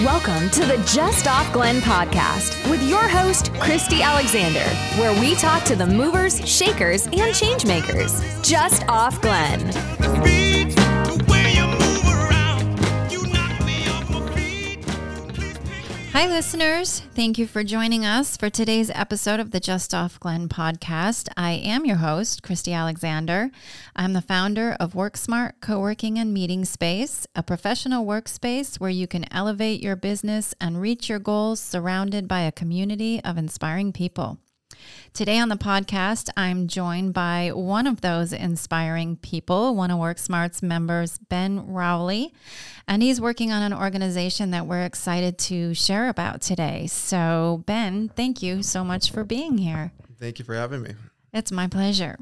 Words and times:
Welcome 0.00 0.48
to 0.52 0.64
the 0.64 0.82
Just 0.86 1.26
Off 1.26 1.52
Glen 1.52 1.82
podcast 1.82 2.70
with 2.70 2.82
your 2.88 3.06
host, 3.06 3.52
Christy 3.60 4.00
Alexander, 4.00 4.64
where 4.98 5.12
we 5.20 5.34
talk 5.34 5.62
to 5.64 5.76
the 5.76 5.86
movers, 5.86 6.40
shakers, 6.48 7.04
and 7.04 7.34
changemakers. 7.34 8.42
Just 8.42 8.88
Off 8.88 9.20
Glen. 9.20 9.99
Hi, 16.12 16.26
listeners. 16.26 17.02
Thank 17.14 17.38
you 17.38 17.46
for 17.46 17.62
joining 17.62 18.04
us 18.04 18.36
for 18.36 18.50
today's 18.50 18.90
episode 18.90 19.38
of 19.38 19.52
the 19.52 19.60
Just 19.60 19.94
Off 19.94 20.18
Glen 20.18 20.48
podcast. 20.48 21.28
I 21.36 21.52
am 21.52 21.86
your 21.86 21.98
host, 21.98 22.42
Christy 22.42 22.72
Alexander. 22.72 23.50
I'm 23.94 24.12
the 24.12 24.20
founder 24.20 24.76
of 24.80 24.94
WorkSmart 24.94 25.52
Co 25.60 25.78
working 25.78 26.18
and 26.18 26.34
Meeting 26.34 26.64
Space, 26.64 27.28
a 27.36 27.44
professional 27.44 28.04
workspace 28.04 28.80
where 28.80 28.90
you 28.90 29.06
can 29.06 29.32
elevate 29.32 29.84
your 29.84 29.94
business 29.94 30.52
and 30.60 30.80
reach 30.80 31.08
your 31.08 31.20
goals 31.20 31.60
surrounded 31.60 32.26
by 32.26 32.40
a 32.40 32.50
community 32.50 33.22
of 33.22 33.38
inspiring 33.38 33.92
people. 33.92 34.40
Today 35.12 35.38
on 35.38 35.48
the 35.48 35.56
podcast, 35.56 36.30
I'm 36.36 36.68
joined 36.68 37.14
by 37.14 37.50
one 37.52 37.86
of 37.86 38.00
those 38.00 38.32
inspiring 38.32 39.16
people, 39.16 39.74
one 39.74 39.90
of 39.90 39.98
WorkSmart's 39.98 40.62
members, 40.62 41.18
Ben 41.18 41.66
Rowley, 41.66 42.32
and 42.86 43.02
he's 43.02 43.20
working 43.20 43.52
on 43.52 43.62
an 43.62 43.72
organization 43.72 44.52
that 44.52 44.66
we're 44.66 44.84
excited 44.84 45.38
to 45.38 45.74
share 45.74 46.08
about 46.08 46.40
today. 46.40 46.86
So, 46.86 47.62
Ben, 47.66 48.08
thank 48.08 48.42
you 48.42 48.62
so 48.62 48.84
much 48.84 49.10
for 49.10 49.24
being 49.24 49.58
here. 49.58 49.92
Thank 50.18 50.38
you 50.38 50.44
for 50.44 50.54
having 50.54 50.82
me. 50.82 50.94
It's 51.32 51.52
my 51.52 51.66
pleasure. 51.66 52.18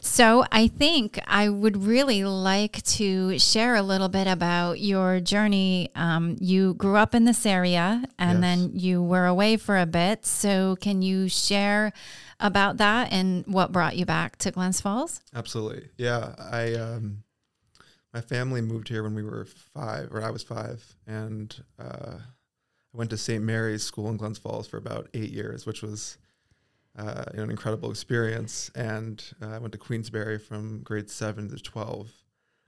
So, 0.00 0.44
I 0.50 0.66
think 0.68 1.20
I 1.26 1.48
would 1.48 1.84
really 1.84 2.24
like 2.24 2.82
to 2.84 3.38
share 3.38 3.76
a 3.76 3.82
little 3.82 4.08
bit 4.08 4.26
about 4.26 4.80
your 4.80 5.20
journey. 5.20 5.90
Um, 5.94 6.36
you 6.40 6.74
grew 6.74 6.96
up 6.96 7.14
in 7.14 7.24
this 7.26 7.44
area 7.44 8.02
and 8.18 8.38
Yes. 8.38 8.40
then 8.40 8.70
you 8.74 9.02
were 9.02 9.26
away 9.26 9.56
for 9.58 9.78
a 9.78 9.86
bit. 9.86 10.24
So, 10.26 10.76
can 10.76 11.02
you 11.02 11.28
share 11.28 11.92
about 12.40 12.78
that 12.78 13.12
and 13.12 13.46
what 13.46 13.72
brought 13.72 13.96
you 13.96 14.06
back 14.06 14.36
to 14.38 14.50
Glens 14.50 14.80
Falls? 14.80 15.20
Absolutely. 15.34 15.88
Yeah, 15.98 16.34
I 16.38 16.74
um 16.74 17.22
my 18.14 18.20
family 18.22 18.60
moved 18.62 18.88
here 18.88 19.02
when 19.04 19.14
we 19.14 19.22
were 19.22 19.44
5 19.74 20.08
or 20.12 20.22
I 20.24 20.30
was 20.30 20.42
5 20.42 20.96
and 21.06 21.54
uh 21.78 22.16
I 22.92 22.96
went 22.96 23.10
to 23.10 23.18
St. 23.18 23.44
Mary's 23.44 23.84
School 23.84 24.08
in 24.08 24.16
Glens 24.16 24.38
Falls 24.38 24.66
for 24.66 24.78
about 24.78 25.08
8 25.14 25.30
years, 25.30 25.64
which 25.66 25.82
was 25.82 26.16
uh, 26.98 27.24
an 27.34 27.50
incredible 27.50 27.90
experience. 27.90 28.70
And 28.74 29.22
uh, 29.42 29.48
I 29.48 29.58
went 29.58 29.72
to 29.72 29.78
Queensbury 29.78 30.38
from 30.38 30.82
grade 30.82 31.10
7 31.10 31.48
to 31.48 31.56
12. 31.56 32.10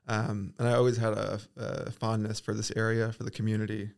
Um, 0.09 0.55
and 0.59 0.69
I 0.69 0.75
always 0.75 0.97
had 0.97 1.13
a, 1.13 1.41
a 1.57 1.91
fondness 1.91 2.41
for 2.41 2.55
this 2.55 2.73
area, 2.75 3.13
for 3.13 3.23
the 3.23 3.31
community. 3.31 3.91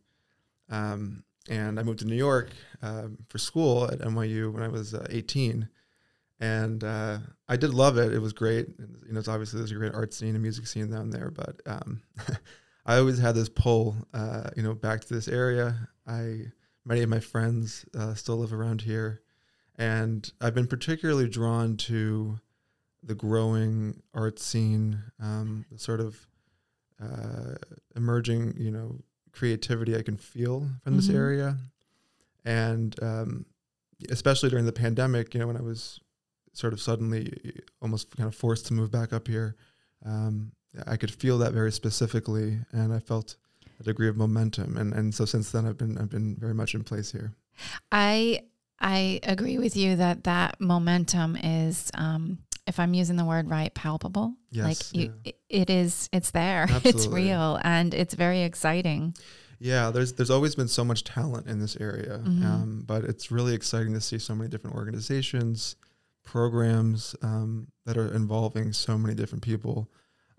Um, 0.69 1.23
and 1.49 1.79
I 1.79 1.83
moved 1.83 1.99
to 1.99 2.05
New 2.05 2.15
York 2.15 2.49
um, 2.81 3.17
for 3.27 3.37
school 3.37 3.85
at 3.85 3.99
NYU 3.99 4.51
when 4.51 4.63
I 4.63 4.67
was 4.67 4.93
uh, 4.93 5.05
18. 5.09 5.69
And 6.39 6.83
uh, 6.83 7.19
I 7.47 7.55
did 7.55 7.73
love 7.73 7.97
it. 7.97 8.13
It 8.13 8.19
was 8.19 8.33
great. 8.33 8.67
And, 8.77 8.97
you 9.07 9.13
know, 9.13 9.19
it's 9.19 9.27
obviously 9.27 9.59
there's 9.59 9.71
a 9.71 9.75
great 9.75 9.93
art 9.93 10.13
scene 10.13 10.35
and 10.35 10.41
music 10.41 10.67
scene 10.67 10.89
down 10.89 11.11
there. 11.11 11.31
But 11.31 11.61
um, 11.65 12.01
I 12.85 12.97
always 12.97 13.19
had 13.19 13.35
this 13.35 13.49
pull, 13.49 13.95
uh, 14.13 14.49
you 14.55 14.63
know, 14.63 14.73
back 14.73 15.01
to 15.01 15.13
this 15.13 15.27
area. 15.27 15.87
I 16.05 16.51
many 16.85 17.01
of 17.01 17.09
my 17.09 17.19
friends 17.19 17.85
uh, 17.97 18.13
still 18.13 18.37
live 18.37 18.53
around 18.53 18.81
here, 18.81 19.21
and 19.77 20.31
I've 20.41 20.55
been 20.55 20.67
particularly 20.67 21.27
drawn 21.29 21.77
to 21.77 22.39
the 23.03 23.15
growing 23.15 24.01
art 24.13 24.39
scene, 24.39 25.03
um, 25.19 25.65
the 25.71 25.77
sort 25.79 25.99
of 25.99 26.25
uh, 27.01 27.55
emerging, 27.95 28.55
you 28.57 28.71
know, 28.71 28.99
creativity 29.31 29.95
I 29.97 30.01
can 30.01 30.17
feel 30.17 30.69
from 30.83 30.95
this 30.95 31.09
Mhm. 31.09 31.15
area, 31.15 31.57
and 32.45 32.95
um, 33.03 33.45
especially 34.09 34.49
during 34.49 34.65
the 34.65 34.71
pandemic, 34.71 35.33
you 35.33 35.39
know, 35.39 35.47
when 35.47 35.57
I 35.57 35.61
was 35.61 35.99
sort 36.53 36.71
of 36.73 36.79
suddenly 36.81 37.33
almost 37.81 38.15
kind 38.15 38.27
of 38.27 38.35
forced 38.35 38.65
to 38.67 38.73
move 38.73 38.91
back 38.91 39.11
up 39.11 39.27
here, 39.27 39.55
um, 40.05 40.53
I 40.87 40.95
could 40.97 41.11
feel 41.11 41.37
that 41.39 41.53
very 41.53 41.71
specifically, 41.71 42.59
and 42.71 42.93
I 42.93 42.99
felt 42.99 43.35
a 43.79 43.83
degree 43.83 44.07
of 44.07 44.15
momentum, 44.15 44.77
and 44.77 44.93
and 44.93 45.13
so 45.13 45.25
since 45.25 45.51
then 45.51 45.65
I've 45.65 45.77
been 45.77 45.97
I've 45.97 46.09
been 46.09 46.37
very 46.37 46.53
much 46.53 46.73
in 46.75 46.83
place 46.85 47.11
here. 47.11 47.33
I 47.91 48.41
I 48.85 49.19
agree 49.23 49.57
with 49.57 49.75
you 49.75 49.95
that 49.95 50.25
that 50.25 50.61
momentum 50.61 51.35
is, 51.35 51.89
um, 51.95 52.37
if 52.67 52.79
I'm 52.79 52.93
using 52.93 53.15
the 53.15 53.25
word 53.25 53.49
right, 53.49 53.73
palpable. 53.73 54.35
Yes, 54.51 54.65
like 54.65 54.95
you, 54.95 55.13
it, 55.23 55.37
it 55.49 55.69
is. 55.71 56.07
It's 56.13 56.29
there. 56.31 56.63
Absolutely. 56.69 56.89
It's 56.89 57.07
real, 57.07 57.59
and 57.63 57.93
it's 57.95 58.13
very 58.13 58.43
exciting. 58.43 59.15
Yeah, 59.57 59.89
there's 59.89 60.13
there's 60.13 60.29
always 60.29 60.53
been 60.55 60.67
so 60.67 60.85
much 60.85 61.03
talent 61.03 61.47
in 61.47 61.59
this 61.59 61.75
area, 61.77 62.19
Mhm. 62.19 62.45
um, 62.45 62.83
but 62.85 63.03
it's 63.05 63.31
really 63.31 63.55
exciting 63.55 63.93
to 63.93 64.01
see 64.01 64.19
so 64.19 64.35
many 64.35 64.49
different 64.49 64.75
organizations, 64.75 65.77
programs 66.23 67.15
um, 67.23 67.67
that 67.85 67.97
are 67.97 68.13
involving 68.13 68.71
so 68.71 68.97
many 68.99 69.15
different 69.15 69.43
people, 69.43 69.89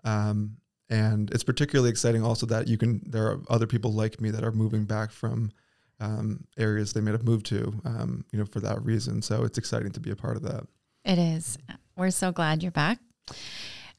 um, 0.05 0.57
and 0.89 1.31
it's 1.31 1.43
particularly 1.43 1.89
exciting 1.89 2.23
also 2.23 2.45
that 2.45 2.67
you 2.69 2.77
can 2.77 3.01
there 3.05 3.27
are 3.27 3.41
other 3.49 3.67
people 3.67 3.91
like 3.91 4.21
me 4.21 4.31
that 4.31 4.43
are 4.43 4.53
moving 4.53 4.85
back 4.85 5.11
from 5.11 5.51
um, 5.99 6.45
areas 6.57 6.93
they 6.93 7.01
may 7.01 7.11
have 7.11 7.23
moved 7.23 7.45
to, 7.47 7.73
um, 7.85 8.23
you 8.31 8.39
know, 8.39 8.45
for 8.45 8.59
that 8.59 8.83
reason. 8.83 9.21
So 9.21 9.43
it's 9.43 9.57
exciting 9.57 9.91
to 9.91 9.99
be 9.99 10.11
a 10.11 10.15
part 10.15 10.35
of 10.35 10.43
that. 10.43 10.67
It 11.03 11.17
is. 11.17 11.57
We're 11.95 12.11
so 12.11 12.31
glad 12.31 12.61
you're 12.61 12.71
back. 12.71 12.99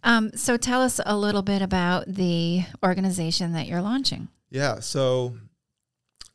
Um, 0.05 0.31
so 0.35 0.57
tell 0.57 0.83
us 0.83 1.01
a 1.05 1.17
little 1.17 1.43
bit 1.43 1.63
about 1.63 2.07
the 2.07 2.65
organization 2.85 3.53
that 3.53 3.67
you're 3.67 3.83
launching. 3.83 4.29
Yeah. 4.51 4.81
So 4.81 5.37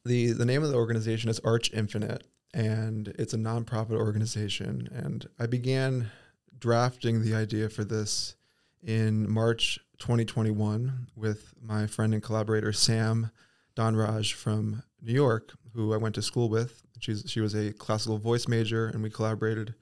the 0.05 0.33
the 0.33 0.45
name 0.45 0.63
of 0.63 0.69
the 0.69 0.75
organization 0.75 1.29
is 1.29 1.39
Arch 1.39 1.71
Infinite, 1.73 2.23
and 2.53 3.07
it's 3.17 3.33
a 3.33 3.37
nonprofit 3.37 3.97
organization. 3.97 4.89
And 4.91 5.27
I 5.39 5.45
began 5.45 6.11
drafting 6.59 7.23
the 7.23 7.35
idea 7.35 7.69
for 7.69 7.83
this 7.83 8.35
in 8.81 9.29
March 9.31 9.79
2021 9.99 11.07
with 11.15 11.53
my 11.61 11.87
friend 11.87 12.13
and 12.13 12.21
collaborator 12.21 12.73
Sam 12.73 13.31
Donraj 13.75 14.33
from 14.33 14.83
New 15.03 15.13
York, 15.13 15.53
who 15.73 15.93
I 15.93 15.97
went 15.97 16.15
to 16.15 16.21
school 16.21 16.49
with. 16.49 16.81
She's 16.99 17.23
she 17.27 17.41
was 17.41 17.53
a 17.53 17.73
classical 17.73 18.17
voice 18.17 18.47
major, 18.47 18.87
and 18.87 19.03
we 19.03 19.09
collaborated 19.09 19.75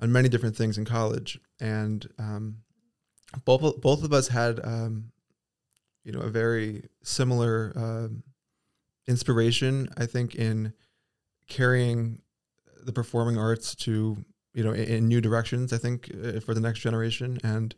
on 0.00 0.12
many 0.12 0.28
different 0.28 0.56
things 0.56 0.78
in 0.78 0.84
college. 0.84 1.38
And 1.60 2.06
um, 2.18 2.58
both 3.44 3.80
both 3.80 4.04
of 4.04 4.12
us 4.12 4.28
had 4.28 4.60
um, 4.64 5.12
you 6.04 6.12
know 6.12 6.20
a 6.20 6.28
very 6.28 6.84
similar 7.02 7.72
um, 7.74 8.22
inspiration 9.06 9.88
i 9.96 10.06
think 10.06 10.34
in 10.34 10.72
carrying 11.48 12.20
the 12.84 12.92
performing 12.92 13.38
arts 13.38 13.74
to 13.74 14.16
you 14.54 14.62
know 14.62 14.72
in, 14.72 14.84
in 14.84 15.08
new 15.08 15.20
directions 15.20 15.72
i 15.72 15.78
think 15.78 16.10
uh, 16.22 16.38
for 16.40 16.54
the 16.54 16.60
next 16.60 16.80
generation 16.80 17.38
and 17.42 17.74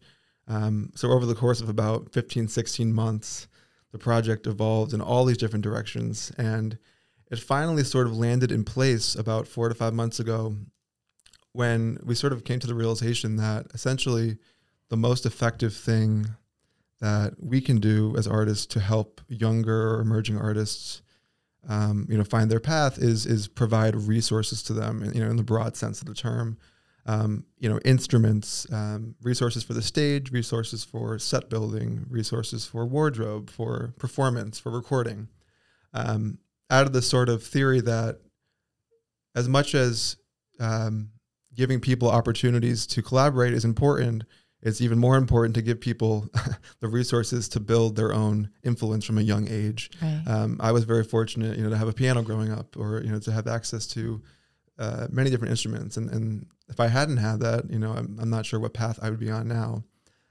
um, 0.48 0.90
so 0.94 1.10
over 1.10 1.26
the 1.26 1.34
course 1.34 1.60
of 1.60 1.68
about 1.68 2.12
15 2.12 2.48
16 2.48 2.92
months 2.92 3.48
the 3.96 4.04
project 4.04 4.46
evolved 4.46 4.92
in 4.92 5.00
all 5.00 5.24
these 5.24 5.38
different 5.38 5.62
directions 5.62 6.30
and 6.36 6.76
it 7.30 7.38
finally 7.38 7.82
sort 7.82 8.06
of 8.06 8.14
landed 8.14 8.52
in 8.52 8.62
place 8.62 9.14
about 9.14 9.48
four 9.48 9.70
to 9.70 9.74
five 9.74 9.94
months 9.94 10.20
ago 10.20 10.54
when 11.52 11.98
we 12.04 12.14
sort 12.14 12.34
of 12.34 12.44
came 12.44 12.58
to 12.58 12.66
the 12.66 12.74
realization 12.74 13.36
that 13.36 13.64
essentially 13.72 14.36
the 14.90 14.98
most 14.98 15.24
effective 15.24 15.74
thing 15.74 16.26
that 17.00 17.32
we 17.40 17.58
can 17.58 17.80
do 17.80 18.14
as 18.18 18.26
artists 18.26 18.66
to 18.66 18.80
help 18.80 19.22
younger 19.28 19.94
or 19.94 20.02
emerging 20.02 20.36
artists 20.36 21.00
um, 21.66 22.06
you 22.10 22.18
know 22.18 22.24
find 22.24 22.50
their 22.50 22.60
path 22.60 22.98
is 22.98 23.24
is 23.24 23.48
provide 23.48 23.96
resources 23.96 24.62
to 24.62 24.74
them 24.74 25.10
you 25.14 25.24
know 25.24 25.30
in 25.30 25.36
the 25.36 25.42
broad 25.42 25.74
sense 25.74 26.02
of 26.02 26.06
the 26.06 26.14
term 26.14 26.58
um, 27.06 27.44
you 27.58 27.68
know 27.68 27.78
instruments 27.84 28.66
um, 28.72 29.14
resources 29.22 29.62
for 29.62 29.74
the 29.74 29.82
stage 29.82 30.30
resources 30.30 30.84
for 30.84 31.18
set 31.18 31.48
building 31.48 32.04
resources 32.08 32.66
for 32.66 32.86
wardrobe 32.86 33.48
for 33.48 33.94
performance 33.98 34.58
for 34.58 34.70
recording 34.70 35.28
um, 35.94 36.38
out 36.70 36.86
of 36.86 36.92
the 36.92 37.02
sort 37.02 37.28
of 37.28 37.42
theory 37.42 37.80
that 37.80 38.18
as 39.34 39.48
much 39.48 39.74
as 39.74 40.16
um, 40.58 41.10
giving 41.54 41.80
people 41.80 42.10
opportunities 42.10 42.86
to 42.86 43.02
collaborate 43.02 43.52
is 43.52 43.64
important 43.64 44.24
it's 44.62 44.80
even 44.80 44.98
more 44.98 45.16
important 45.16 45.54
to 45.54 45.62
give 45.62 45.80
people 45.80 46.28
the 46.80 46.88
resources 46.88 47.48
to 47.50 47.60
build 47.60 47.94
their 47.94 48.12
own 48.12 48.50
influence 48.64 49.04
from 49.04 49.18
a 49.18 49.22
young 49.22 49.46
age. 49.48 49.90
Right. 50.02 50.22
Um, 50.26 50.56
I 50.60 50.72
was 50.72 50.82
very 50.82 51.04
fortunate, 51.04 51.56
you 51.56 51.62
know, 51.62 51.70
to 51.70 51.76
have 51.76 51.86
a 51.86 51.92
piano 51.92 52.22
growing 52.22 52.50
up, 52.50 52.76
or 52.76 53.00
you 53.02 53.12
know, 53.12 53.20
to 53.20 53.32
have 53.32 53.46
access 53.46 53.86
to 53.88 54.22
uh, 54.78 55.06
many 55.10 55.30
different 55.30 55.50
instruments. 55.50 55.96
And, 55.96 56.10
and 56.10 56.46
if 56.68 56.80
I 56.80 56.88
hadn't 56.88 57.18
had 57.18 57.40
that, 57.40 57.70
you 57.70 57.78
know, 57.78 57.92
I'm, 57.92 58.18
I'm 58.20 58.30
not 58.30 58.46
sure 58.46 58.60
what 58.60 58.74
path 58.74 58.98
I 59.02 59.10
would 59.10 59.20
be 59.20 59.30
on 59.30 59.48
now. 59.48 59.84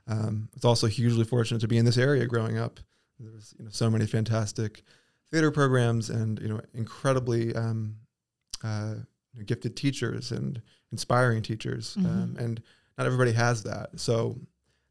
Um, 0.08 0.50
it's 0.56 0.66
also 0.66 0.88
hugely 0.88 1.24
fortunate 1.24 1.60
to 1.62 1.68
be 1.68 1.78
in 1.78 1.86
this 1.86 1.98
area 1.98 2.26
growing 2.26 2.58
up. 2.58 2.80
There's 3.20 3.54
you 3.58 3.66
know 3.66 3.72
so 3.72 3.90
many 3.90 4.06
fantastic 4.06 4.84
theater 5.32 5.52
programs 5.52 6.10
and 6.10 6.40
you 6.40 6.50
know 6.50 6.62
incredibly 6.74 7.56
um, 7.56 7.96
uh, 8.64 8.96
gifted 9.46 9.76
teachers 9.76 10.32
and 10.32 10.62
inspiring 10.92 11.42
teachers, 11.42 11.96
um, 11.98 12.36
and 12.38 12.62
not 12.98 13.08
everybody 13.08 13.32
has 13.32 13.64
that. 13.64 13.90
So 14.00 14.38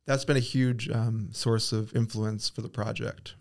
that's 0.06 0.24
been 0.24 0.36
a 0.36 0.40
huge 0.40 0.90
um, 0.90 1.28
source 1.32 1.72
of 1.72 1.94
influence 1.94 2.48
for 2.48 2.62
the 2.62 2.68
project. 2.68 3.34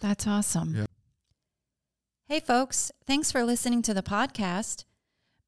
That's 0.00 0.26
awesome. 0.26 0.74
Yeah. 0.74 0.86
Hey, 2.26 2.40
folks, 2.40 2.90
thanks 3.06 3.30
for 3.30 3.44
listening 3.44 3.82
to 3.82 3.94
the 3.94 4.02
podcast. 4.02 4.84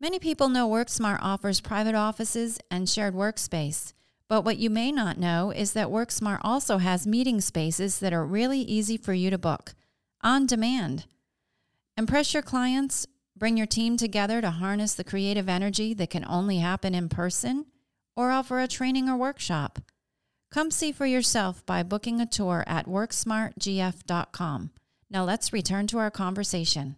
Many 0.00 0.18
people 0.18 0.48
know 0.48 0.68
WorkSmart 0.68 1.18
offers 1.22 1.60
private 1.60 1.94
offices 1.94 2.58
and 2.70 2.88
shared 2.88 3.14
workspace. 3.14 3.92
But 4.28 4.42
what 4.42 4.56
you 4.56 4.70
may 4.70 4.90
not 4.90 5.18
know 5.18 5.50
is 5.50 5.72
that 5.74 5.88
WorkSmart 5.88 6.40
also 6.42 6.78
has 6.78 7.06
meeting 7.06 7.40
spaces 7.40 7.98
that 8.00 8.12
are 8.12 8.24
really 8.24 8.60
easy 8.60 8.96
for 8.96 9.12
you 9.12 9.30
to 9.30 9.38
book 9.38 9.74
on 10.22 10.46
demand. 10.46 11.04
Impress 11.96 12.34
your 12.34 12.42
clients, 12.42 13.06
bring 13.36 13.56
your 13.56 13.66
team 13.66 13.96
together 13.96 14.40
to 14.40 14.50
harness 14.50 14.94
the 14.94 15.04
creative 15.04 15.48
energy 15.48 15.94
that 15.94 16.10
can 16.10 16.24
only 16.26 16.58
happen 16.58 16.94
in 16.94 17.08
person, 17.08 17.66
or 18.16 18.30
offer 18.30 18.60
a 18.60 18.68
training 18.68 19.08
or 19.08 19.16
workshop. 19.16 19.78
Come 20.50 20.70
see 20.70 20.92
for 20.92 21.06
yourself 21.06 21.64
by 21.66 21.82
booking 21.82 22.20
a 22.20 22.26
tour 22.26 22.64
at 22.66 22.86
worksmartgf.com. 22.86 24.70
Now 25.10 25.24
let's 25.24 25.52
return 25.52 25.86
to 25.88 25.98
our 25.98 26.10
conversation. 26.10 26.96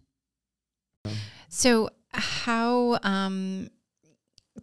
So, 1.48 1.90
how 2.16 2.98
um, 3.02 3.70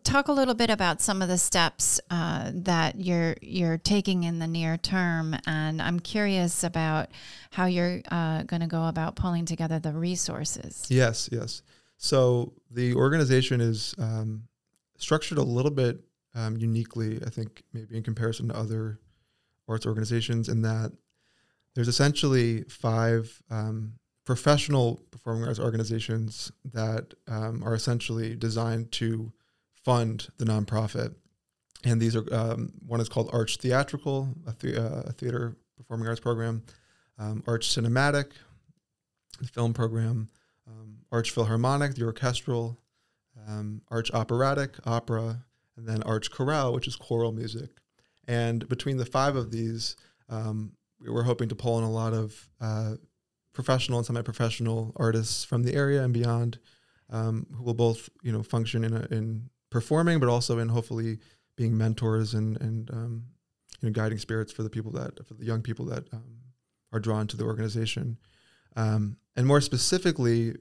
talk 0.04 0.28
a 0.28 0.32
little 0.32 0.54
bit 0.54 0.70
about 0.70 1.02
some 1.02 1.22
of 1.22 1.28
the 1.28 1.38
steps 1.38 2.00
uh, 2.10 2.52
that 2.54 3.00
you're 3.00 3.36
you're 3.42 3.78
taking 3.78 4.24
in 4.24 4.40
the 4.40 4.48
near 4.48 4.78
term, 4.78 5.36
and 5.46 5.82
I'm 5.82 6.00
curious 6.00 6.64
about 6.64 7.10
how 7.52 7.66
you're 7.66 8.02
uh, 8.12 8.44
going 8.44 8.62
to 8.62 8.68
go 8.68 8.88
about 8.88 9.16
pulling 9.16 9.46
together 9.46 9.80
the 9.80 9.94
resources. 9.94 10.86
Yes, 10.90 11.30
yes. 11.32 11.62
So 11.98 12.54
the 12.70 12.96
organization 12.96 13.62
is 13.62 13.94
um, 13.98 14.44
structured 14.98 15.38
a 15.38 15.44
little 15.44 15.72
bit 15.72 16.00
um, 16.36 16.58
uniquely, 16.58 17.20
I 17.26 17.30
think, 17.30 17.64
maybe 17.74 17.96
in 17.96 18.04
comparison 18.04 18.50
to 18.50 18.58
other 18.58 19.00
arts 19.68 19.86
organizations, 19.86 20.50
in 20.50 20.64
that 20.64 20.92
there's 21.76 21.88
essentially 21.88 22.64
five 22.64 23.42
um, 23.50 23.94
professional 24.26 25.02
performing 25.12 25.46
arts 25.46 25.60
organizations 25.60 26.52
that 26.64 27.14
um, 27.28 27.64
are 27.64 27.74
essentially 27.74 28.36
designed 28.36 28.92
to 28.94 29.32
fund 29.84 30.28
the 30.38 30.46
nonprofit. 30.46 31.14
And 31.84 32.02
these 32.02 32.16
are 32.16 32.24
um, 32.34 32.72
one 32.86 33.02
is 33.02 33.10
called 33.10 33.30
Arch 33.34 33.58
Theatrical, 33.58 34.30
a, 34.48 34.56
the, 34.60 34.82
uh, 34.82 35.02
a 35.08 35.12
theater 35.12 35.58
performing 35.76 36.08
arts 36.08 36.22
program, 36.22 36.64
um, 37.20 37.44
Arch 37.46 37.68
Cinematic, 37.68 38.32
the 39.42 39.48
film 39.48 39.74
program, 39.74 40.30
um, 40.68 41.00
Arch 41.12 41.32
Philharmonic, 41.32 41.96
the 41.96 42.06
orchestral, 42.06 42.78
um, 43.48 43.82
Arch 43.90 44.12
Operatic, 44.14 44.76
opera, 44.86 45.44
and 45.76 45.88
then 45.88 46.02
Arch 46.04 46.32
Chorale, 46.32 46.74
which 46.74 46.88
is 46.88 46.96
choral 46.96 47.32
music. 47.32 47.70
And 48.28 48.68
between 48.70 48.98
the 48.98 49.06
five 49.06 49.36
of 49.36 49.52
these, 49.52 49.98
um, 50.30 50.74
we 51.00 51.10
were 51.10 51.24
hoping 51.24 51.50
to 51.50 51.56
pull 51.56 51.78
in 51.80 51.84
a 51.84 51.92
lot 51.92 52.14
of 52.14 52.50
uh, 52.62 52.94
professional 53.54 54.00
and 54.00 54.06
semi-professional 54.06 54.94
artists 54.96 55.44
from 55.44 55.64
the 55.64 55.76
area 55.76 56.04
and 56.04 56.14
beyond, 56.14 56.60
um, 57.10 57.46
who 57.56 57.64
will 57.64 57.74
both, 57.74 58.10
you 58.24 58.32
know, 58.32 58.44
function 58.44 58.84
in 58.84 58.94
a, 58.94 59.08
in 59.12 59.50
performing, 59.70 60.20
but 60.20 60.30
also 60.30 60.60
in 60.60 60.70
hopefully 60.70 61.20
being 61.56 61.78
mentors 61.78 62.34
and 62.34 62.60
and 62.62 62.90
um, 62.92 63.24
you 63.82 63.90
know 63.90 63.94
guiding 63.94 64.18
spirits 64.18 64.52
for 64.52 64.64
the 64.64 64.70
people 64.70 64.92
that 64.92 65.26
for 65.28 65.34
the 65.36 65.46
young 65.46 65.62
people 65.62 65.86
that 65.86 66.12
um, 66.14 66.38
are 66.92 67.00
drawn 67.00 67.28
to 67.28 67.38
the 67.38 67.44
organization. 67.44 68.18
Um, 68.76 69.18
and 69.36 69.46
more 69.46 69.62
specifically, 69.62 70.56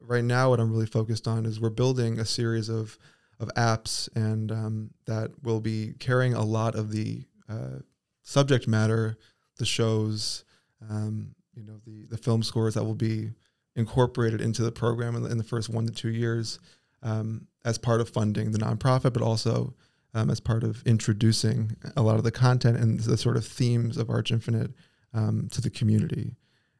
right 0.00 0.24
now, 0.24 0.50
what 0.50 0.60
I'm 0.60 0.70
really 0.72 0.86
focused 0.86 1.28
on 1.28 1.44
is 1.46 1.60
we're 1.60 1.70
building 1.70 2.18
a 2.18 2.24
series 2.24 2.68
of 2.68 2.98
of 3.40 3.48
apps 3.56 4.08
and 4.16 4.50
um, 4.50 4.90
that 5.06 5.30
will 5.42 5.60
be 5.60 5.94
carrying 6.00 6.34
a 6.34 6.44
lot 6.44 6.74
of 6.74 6.90
the 6.90 7.24
uh, 7.48 7.78
subject 8.22 8.66
matter, 8.66 9.16
the 9.58 9.64
shows, 9.64 10.44
um, 10.90 11.34
you 11.58 11.64
know, 11.64 11.80
the 11.84 12.06
the 12.06 12.16
film 12.16 12.42
scores 12.42 12.74
that 12.74 12.84
will 12.84 12.94
be 12.94 13.30
incorporated 13.74 14.40
into 14.40 14.62
the 14.62 14.72
program 14.72 15.16
in 15.16 15.22
the, 15.22 15.30
in 15.30 15.38
the 15.38 15.44
first 15.44 15.68
one 15.68 15.86
to 15.86 15.92
two 15.92 16.08
years 16.08 16.58
um, 17.02 17.46
as 17.64 17.78
part 17.78 18.00
of 18.00 18.08
funding 18.08 18.52
the 18.52 18.58
nonprofit, 18.58 19.12
but 19.12 19.22
also 19.22 19.74
um, 20.14 20.30
as 20.30 20.40
part 20.40 20.64
of 20.64 20.82
introducing 20.86 21.76
a 21.96 22.02
lot 22.02 22.16
of 22.16 22.24
the 22.24 22.30
content 22.30 22.76
and 22.76 23.00
the 23.00 23.16
sort 23.16 23.36
of 23.36 23.46
themes 23.46 23.96
of 23.96 24.08
Arch 24.08 24.30
Infinite 24.30 24.72
um, 25.14 25.48
to 25.52 25.60
the 25.60 25.70
community. 25.70 26.36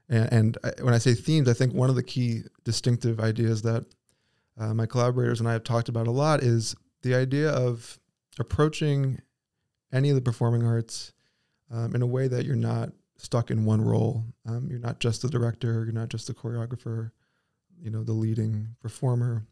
And, 0.09 0.33
and 0.33 0.59
I, 0.65 0.83
when 0.83 0.95
I 0.95 0.99
say 0.99 1.15
themes, 1.15 1.49
I 1.49 1.53
think 1.53 1.75
one 1.75 1.91
of 1.91 1.97
the 1.97 2.03
key 2.03 2.43
distinctive 2.65 3.21
ideas 3.21 3.63
that 3.63 3.85
uh, 4.59 4.75
my 4.75 4.87
collaborators 4.87 5.41
and 5.41 5.49
I 5.49 5.53
have 5.53 5.65
talked 5.65 5.89
about 5.89 6.09
a 6.09 6.13
lot 6.13 6.43
is 6.43 6.75
the 7.03 7.15
idea 7.15 7.51
of 7.51 7.99
approaching 8.41 9.21
any 9.93 10.09
of 10.11 10.17
the 10.17 10.23
performing 10.23 10.67
arts 10.67 11.13
um, 11.71 11.95
in 11.95 12.03
a 12.03 12.07
way 12.07 12.29
that 12.29 12.45
you're 12.45 12.57
not 12.57 12.91
stuck 13.19 13.51
in 13.51 13.65
one 13.65 13.83
role. 13.83 14.25
Um, 14.47 14.69
you're 14.71 14.79
not 14.79 15.01
just 15.01 15.23
the 15.23 15.29
director, 15.29 15.85
you're 15.85 15.93
not 15.93 16.09
just 16.09 16.27
the 16.27 16.35
choreographer, 16.35 17.11
you 17.81 17.91
know, 17.91 18.03
the 18.03 18.13
leading 18.13 18.69
performer 18.81 19.47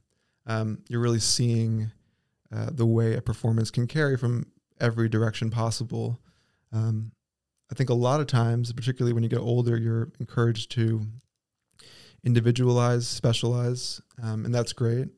um, 0.46 0.78
you're 0.88 1.00
really 1.00 1.20
seeing 1.20 1.90
uh, 2.54 2.70
the 2.70 2.86
way 2.86 3.14
a 3.14 3.20
performance 3.20 3.70
can 3.70 3.86
carry 3.86 4.16
from 4.16 4.46
every 4.80 5.08
direction 5.08 5.50
possible. 5.50 6.20
Um, 6.72 7.12
I 7.70 7.74
think 7.74 7.90
a 7.90 7.94
lot 7.94 8.20
of 8.20 8.28
times, 8.28 8.72
particularly 8.72 9.12
when 9.12 9.24
you 9.24 9.28
get 9.28 9.40
older, 9.40 9.76
you're 9.76 10.12
encouraged 10.20 10.70
to 10.72 11.02
individualize, 12.22 13.08
specialize, 13.08 14.00
um, 14.22 14.44
and 14.44 14.54
that's 14.54 14.72
great. 14.72 15.08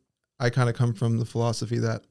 I 0.40 0.50
kind 0.50 0.68
of 0.68 0.76
come 0.76 0.94
from 0.94 1.18
the 1.18 1.26
philosophy 1.26 1.78
that 1.78 2.04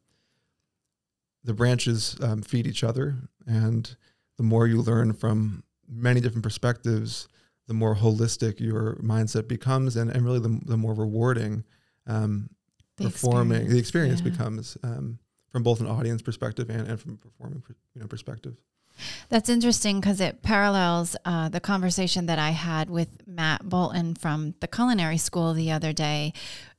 the 1.44 1.54
branches 1.54 2.18
um, 2.22 2.42
feed 2.42 2.68
each 2.68 2.84
other, 2.84 3.16
and 3.48 3.96
the 4.38 4.44
more 4.44 4.68
you 4.68 4.82
learn 4.82 5.14
from 5.14 5.64
many 5.88 6.20
different 6.20 6.44
perspectives, 6.44 7.28
the 7.68 7.74
more 7.74 7.96
holistic 7.96 8.60
your 8.60 8.96
mindset 8.96 9.48
becomes, 9.48 9.96
and, 9.96 10.10
and 10.10 10.26
really 10.26 10.40
the, 10.40 10.60
the 10.66 10.78
more 10.78 10.94
rewarding 10.94 11.64
um, 12.06 12.50
the 12.98 13.06
performing 13.06 13.58
experience, 13.58 13.74
the 13.74 13.80
experience 13.80 14.22
yeah. 14.22 14.30
becomes 14.30 14.78
um, 14.84 15.20
from 15.52 15.64
both 15.64 15.80
an 15.80 15.88
audience 15.88 16.22
perspective 16.22 16.70
and, 16.70 16.88
and 16.88 17.00
from 17.00 17.14
a 17.14 17.18
performing 17.18 17.64
you 17.94 18.02
know 18.02 18.08
perspective 18.08 18.56
that's 19.30 19.50
interesting 19.50 20.00
because 20.00 20.20
it 20.22 20.42
parallels 20.42 21.16
uh, 21.26 21.50
the 21.50 21.60
conversation 21.60 22.26
that 22.28 22.40
I 22.40 22.52
had 22.52 22.90
with 22.90 23.10
Matt 23.28 23.68
Bolton 23.68 24.16
from 24.16 24.56
the 24.60 24.68
culinary 24.68 25.18
school 25.18 25.54
the 25.54 25.72
other 25.72 25.94
day, 25.94 26.34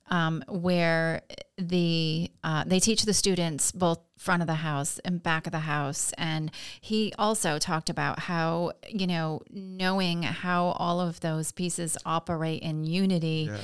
um, 0.09 0.43
where 0.47 1.21
the 1.57 2.31
uh, 2.43 2.63
they 2.65 2.79
teach 2.79 3.03
the 3.03 3.13
students 3.13 3.71
both 3.71 3.99
front 4.17 4.41
of 4.41 4.47
the 4.47 4.55
house 4.55 4.99
and 4.99 5.21
back 5.21 5.45
of 5.45 5.51
the 5.51 5.59
house, 5.59 6.13
and 6.17 6.51
he 6.81 7.13
also 7.17 7.57
talked 7.57 7.89
about 7.89 8.19
how 8.19 8.71
you 8.87 9.07
know 9.07 9.41
knowing 9.49 10.23
how 10.23 10.65
all 10.77 10.99
of 10.99 11.19
those 11.21 11.51
pieces 11.51 11.97
operate 12.05 12.61
in 12.61 12.83
unity. 12.83 13.49
Yeah 13.51 13.57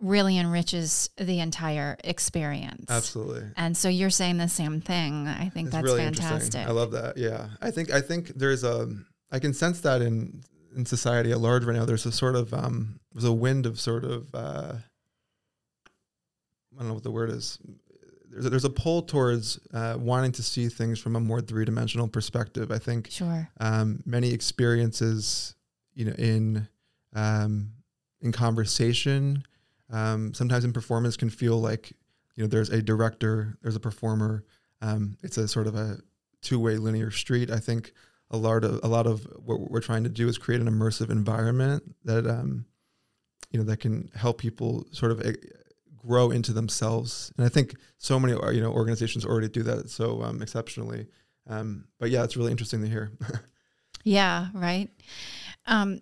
really 0.00 0.36
enriches 0.36 1.08
the 1.16 1.40
entire 1.40 1.96
experience. 2.04 2.84
Absolutely. 2.90 3.44
And 3.56 3.76
so 3.76 3.88
you're 3.88 4.10
saying 4.10 4.36
the 4.36 4.48
same 4.48 4.80
thing. 4.80 5.26
I 5.26 5.48
think 5.48 5.68
it's 5.68 5.74
that's 5.74 5.84
really 5.84 6.02
fantastic. 6.02 6.66
I 6.66 6.70
love 6.72 6.90
that. 6.92 7.16
Yeah. 7.16 7.48
I 7.62 7.70
think 7.70 7.90
I 7.90 8.00
think 8.00 8.28
there's 8.28 8.62
a 8.62 8.88
I 9.32 9.38
can 9.38 9.54
sense 9.54 9.80
that 9.80 10.02
in 10.02 10.42
in 10.76 10.84
society 10.84 11.32
at 11.32 11.40
large 11.40 11.64
right 11.64 11.76
now 11.76 11.86
there's 11.86 12.04
a 12.04 12.12
sort 12.12 12.36
of 12.36 12.52
um 12.52 13.00
there's 13.12 13.24
a 13.24 13.32
wind 13.32 13.64
of 13.64 13.80
sort 13.80 14.04
of 14.04 14.34
uh 14.34 14.74
I 16.76 16.80
don't 16.80 16.88
know 16.88 16.94
what 16.94 17.02
the 17.02 17.10
word 17.10 17.30
is. 17.30 17.58
There's 18.30 18.46
a, 18.46 18.50
there's 18.50 18.64
a 18.64 18.70
pull 18.70 19.02
towards 19.02 19.58
uh, 19.72 19.96
wanting 19.98 20.32
to 20.32 20.42
see 20.42 20.68
things 20.68 20.98
from 20.98 21.16
a 21.16 21.20
more 21.20 21.40
three 21.40 21.64
dimensional 21.64 22.08
perspective. 22.08 22.70
I 22.70 22.78
think 22.78 23.10
sure. 23.10 23.48
Um, 23.60 24.02
many 24.04 24.32
experiences, 24.32 25.54
you 25.94 26.04
know, 26.04 26.14
in 26.18 26.68
um, 27.14 27.72
in 28.20 28.32
conversation, 28.32 29.42
um, 29.90 30.34
sometimes 30.34 30.64
in 30.64 30.72
performance 30.72 31.16
can 31.16 31.30
feel 31.30 31.60
like 31.60 31.92
you 32.34 32.44
know 32.44 32.48
there's 32.48 32.70
a 32.70 32.82
director, 32.82 33.56
there's 33.62 33.76
a 33.76 33.80
performer. 33.80 34.44
Um, 34.82 35.16
it's 35.22 35.38
a 35.38 35.48
sort 35.48 35.66
of 35.66 35.74
a 35.74 35.98
two-way 36.42 36.76
linear 36.76 37.10
street. 37.10 37.50
I 37.50 37.58
think 37.58 37.92
a 38.30 38.36
lot 38.36 38.64
of 38.64 38.80
a 38.82 38.88
lot 38.88 39.06
of 39.06 39.26
what 39.44 39.70
we're 39.70 39.80
trying 39.80 40.04
to 40.04 40.10
do 40.10 40.28
is 40.28 40.36
create 40.36 40.60
an 40.60 40.68
immersive 40.68 41.10
environment 41.10 41.94
that 42.04 42.26
um, 42.26 42.66
you 43.50 43.58
know 43.58 43.64
that 43.64 43.78
can 43.78 44.10
help 44.14 44.38
people 44.38 44.86
sort 44.90 45.12
of 45.12 45.20
grow 46.06 46.30
into 46.30 46.52
themselves. 46.52 47.32
And 47.36 47.44
I 47.44 47.48
think 47.48 47.76
so 47.98 48.18
many 48.20 48.34
uh, 48.34 48.50
you 48.50 48.60
know 48.60 48.72
organizations 48.72 49.24
already 49.24 49.48
do 49.48 49.62
that 49.64 49.90
so 49.90 50.22
um, 50.22 50.42
exceptionally. 50.42 51.06
Um, 51.48 51.86
but 51.98 52.10
yeah, 52.10 52.24
it's 52.24 52.36
really 52.36 52.50
interesting 52.50 52.82
to 52.82 52.88
hear. 52.88 53.12
yeah, 54.04 54.48
right. 54.54 54.88
Um, 55.66 56.00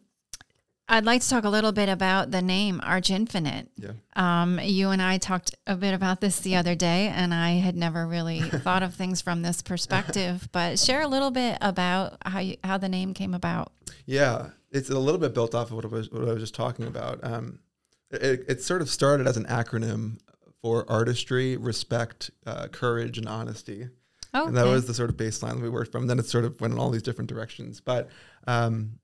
I'd 0.86 1.06
like 1.06 1.22
to 1.22 1.28
talk 1.28 1.44
a 1.44 1.48
little 1.48 1.72
bit 1.72 1.88
about 1.88 2.30
the 2.30 2.42
name 2.42 2.80
Arch 2.84 3.10
Infinite. 3.10 3.70
Yeah. 3.76 3.92
Um, 4.16 4.60
you 4.62 4.90
and 4.90 5.00
I 5.00 5.16
talked 5.16 5.54
a 5.66 5.76
bit 5.76 5.94
about 5.94 6.20
this 6.20 6.40
the 6.40 6.56
other 6.56 6.74
day, 6.74 7.08
and 7.08 7.32
I 7.32 7.52
had 7.52 7.74
never 7.74 8.06
really 8.06 8.40
thought 8.40 8.82
of 8.82 8.94
things 8.94 9.22
from 9.22 9.40
this 9.40 9.62
perspective. 9.62 10.48
But 10.52 10.78
share 10.78 11.00
a 11.00 11.08
little 11.08 11.30
bit 11.30 11.56
about 11.62 12.18
how 12.24 12.40
you, 12.40 12.56
how 12.62 12.76
the 12.76 12.90
name 12.90 13.14
came 13.14 13.32
about. 13.32 13.72
Yeah, 14.04 14.50
it's 14.70 14.90
a 14.90 14.98
little 14.98 15.20
bit 15.20 15.32
built 15.32 15.54
off 15.54 15.70
of 15.70 15.76
what 15.76 15.84
I 15.86 15.88
was, 15.88 16.10
what 16.10 16.28
I 16.28 16.32
was 16.34 16.42
just 16.42 16.54
talking 16.54 16.86
about. 16.86 17.20
Um, 17.22 17.60
it, 18.22 18.44
it, 18.48 18.62
sort 18.62 18.82
of 18.82 18.90
started 18.90 19.26
as 19.26 19.36
an 19.36 19.44
acronym 19.46 20.18
for 20.62 20.90
artistry, 20.90 21.56
respect, 21.56 22.30
uh, 22.46 22.68
courage, 22.68 23.18
and 23.18 23.28
honesty. 23.28 23.88
Oh, 24.32 24.48
and 24.48 24.56
that 24.56 24.66
was 24.66 24.86
the 24.86 24.94
sort 24.94 25.10
of 25.10 25.16
baseline 25.16 25.60
we 25.60 25.68
worked 25.68 25.92
from. 25.92 26.06
Then 26.06 26.18
it 26.18 26.26
sort 26.26 26.44
of 26.44 26.60
went 26.60 26.72
in 26.72 26.78
all 26.78 26.90
these 26.90 27.02
different 27.02 27.28
directions. 27.28 27.80
But 27.80 28.08
um, 28.46 28.98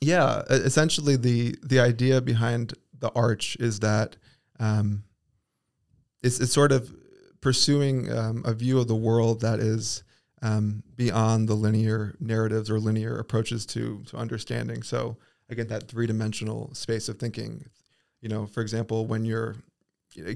yeah, 0.00 0.42
essentially 0.48 1.16
the 1.16 1.54
the 1.62 1.78
idea 1.80 2.20
behind 2.20 2.74
the 2.98 3.10
arch 3.14 3.56
is 3.60 3.80
that 3.80 4.16
um, 4.58 5.04
it's 6.22 6.40
it's 6.40 6.52
sort 6.52 6.72
of 6.72 6.94
pursuing 7.40 8.10
um, 8.10 8.42
a 8.46 8.54
view 8.54 8.78
of 8.78 8.88
the 8.88 8.94
world 8.94 9.40
that 9.42 9.60
is 9.60 10.04
um, 10.42 10.82
beyond 10.96 11.48
the 11.48 11.54
linear 11.54 12.14
narratives 12.20 12.70
or 12.70 12.78
linear 12.80 13.18
approaches 13.18 13.66
to 13.66 14.02
to 14.06 14.16
understanding. 14.16 14.82
So 14.82 15.18
again, 15.50 15.68
that 15.68 15.88
three 15.88 16.06
dimensional 16.06 16.72
space 16.74 17.08
of 17.08 17.18
thinking. 17.18 17.66
You 18.20 18.28
know, 18.28 18.46
for 18.46 18.60
example, 18.60 19.06
when 19.06 19.24
you're 19.24 19.56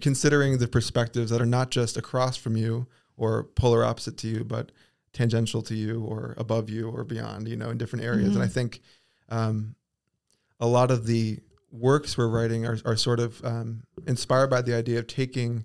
considering 0.01 0.59
the 0.59 0.69
perspectives 0.69 1.31
that 1.31 1.41
are 1.41 1.47
not 1.47 1.71
just 1.71 1.97
across 1.97 2.37
from 2.37 2.57
you 2.57 2.87
or 3.17 3.45
polar 3.45 3.85
opposite 3.85 4.17
to 4.19 4.29
you, 4.29 4.45
but 4.45 4.73
tangential 5.13 5.63
to 5.63 5.75
you 5.75 6.03
or 6.03 6.35
above 6.37 6.69
you 6.69 6.91
or 6.91 7.05
beyond, 7.05 7.49
you 7.49 7.57
know, 7.57 7.71
in 7.71 7.79
different 7.79 8.05
areas. 8.05 8.31
Mm-hmm. 8.31 8.41
And 8.41 8.45
I 8.45 8.49
think 8.49 8.81
um, 9.29 9.75
a 10.61 10.67
lot 10.67 10.91
of 10.91 11.07
the 11.07 11.39
works 11.71 12.17
we're 12.17 12.29
writing 12.29 12.67
are, 12.67 12.79
are 12.85 12.97
sort 12.97 13.21
of 13.21 13.45
um, 13.45 13.83
inspired 14.07 14.49
by 14.49 14.63
the 14.63 14.75
idea 14.75 14.99
of 14.99 15.07
taking 15.07 15.65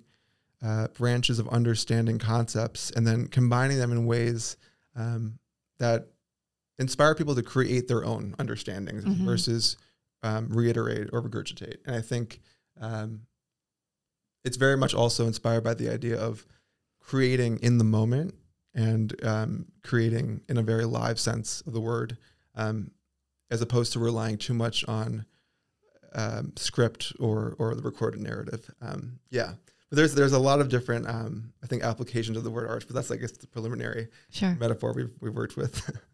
uh, 0.62 0.88
branches 0.88 1.38
of 1.38 1.48
understanding 1.48 2.18
concepts 2.18 2.90
and 2.90 3.06
then 3.06 3.26
combining 3.26 3.78
them 3.78 3.92
in 3.92 4.06
ways 4.06 4.56
um, 4.96 5.38
that 5.78 6.08
inspire 6.78 7.14
people 7.14 7.34
to 7.34 7.42
create 7.42 7.88
their 7.88 8.04
own 8.04 8.34
understandings 8.38 9.04
mm-hmm. 9.04 9.24
versus 9.24 9.76
um, 10.22 10.48
reiterate 10.50 11.08
or 11.12 11.22
regurgitate. 11.22 11.78
And 11.86 11.96
I 11.96 12.00
think 12.00 12.40
um, 12.80 13.22
it's 14.44 14.56
very 14.56 14.76
much 14.76 14.94
also 14.94 15.26
inspired 15.26 15.64
by 15.64 15.74
the 15.74 15.88
idea 15.88 16.18
of 16.18 16.46
creating 17.00 17.58
in 17.62 17.78
the 17.78 17.84
moment 17.84 18.34
and 18.74 19.14
um, 19.24 19.66
creating 19.82 20.42
in 20.48 20.56
a 20.56 20.62
very 20.62 20.84
live 20.84 21.18
sense 21.18 21.60
of 21.66 21.72
the 21.72 21.80
word, 21.80 22.16
um, 22.54 22.90
as 23.50 23.60
opposed 23.60 23.92
to 23.92 23.98
relying 23.98 24.38
too 24.38 24.54
much 24.54 24.84
on 24.86 25.26
um, 26.14 26.52
script 26.56 27.12
or 27.18 27.56
or 27.58 27.74
the 27.74 27.82
recorded 27.82 28.20
narrative. 28.20 28.70
Um, 28.80 29.18
yeah, 29.30 29.54
but 29.90 29.96
there's 29.96 30.14
there's 30.14 30.32
a 30.32 30.38
lot 30.38 30.60
of 30.60 30.68
different 30.68 31.08
um, 31.08 31.52
I 31.62 31.66
think 31.66 31.82
applications 31.82 32.36
of 32.36 32.44
the 32.44 32.50
word 32.50 32.68
arch, 32.68 32.86
but 32.86 32.94
that's 32.94 33.10
like 33.10 33.20
the 33.20 33.46
preliminary 33.48 34.08
sure. 34.30 34.56
metaphor 34.60 34.92
we've 34.92 35.12
we've 35.20 35.34
worked 35.34 35.56
with. 35.56 35.90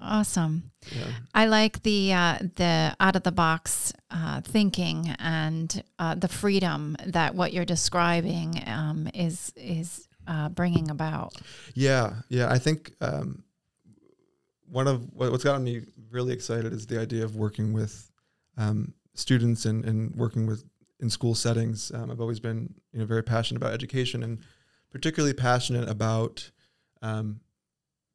Awesome. 0.00 0.70
Yeah. 0.92 1.06
I 1.34 1.46
like 1.46 1.82
the 1.82 2.12
uh, 2.12 2.38
the 2.56 2.96
out 3.00 3.16
of 3.16 3.22
the 3.22 3.32
box 3.32 3.92
uh, 4.10 4.40
thinking 4.42 5.14
and 5.18 5.82
uh, 5.98 6.14
the 6.14 6.28
freedom 6.28 6.96
that 7.06 7.34
what 7.34 7.52
you're 7.52 7.64
describing 7.64 8.62
um, 8.66 9.08
is 9.14 9.52
is 9.56 10.08
uh, 10.26 10.48
bringing 10.50 10.90
about. 10.90 11.34
Yeah, 11.74 12.14
yeah. 12.28 12.50
I 12.50 12.58
think 12.58 12.92
um, 13.00 13.44
one 14.70 14.88
of 14.88 15.08
what's 15.12 15.44
gotten 15.44 15.64
me 15.64 15.82
really 16.10 16.32
excited 16.32 16.72
is 16.72 16.86
the 16.86 17.00
idea 17.00 17.24
of 17.24 17.36
working 17.36 17.72
with 17.72 18.10
um, 18.56 18.94
students 19.14 19.64
and, 19.64 19.84
and 19.84 20.14
working 20.16 20.46
with 20.46 20.64
in 21.00 21.10
school 21.10 21.34
settings. 21.34 21.92
Um, 21.92 22.10
I've 22.10 22.20
always 22.20 22.40
been 22.40 22.74
you 22.92 23.00
know 23.00 23.06
very 23.06 23.22
passionate 23.22 23.62
about 23.62 23.72
education 23.72 24.22
and 24.22 24.38
particularly 24.90 25.34
passionate 25.34 25.88
about 25.88 26.50
um, 27.02 27.40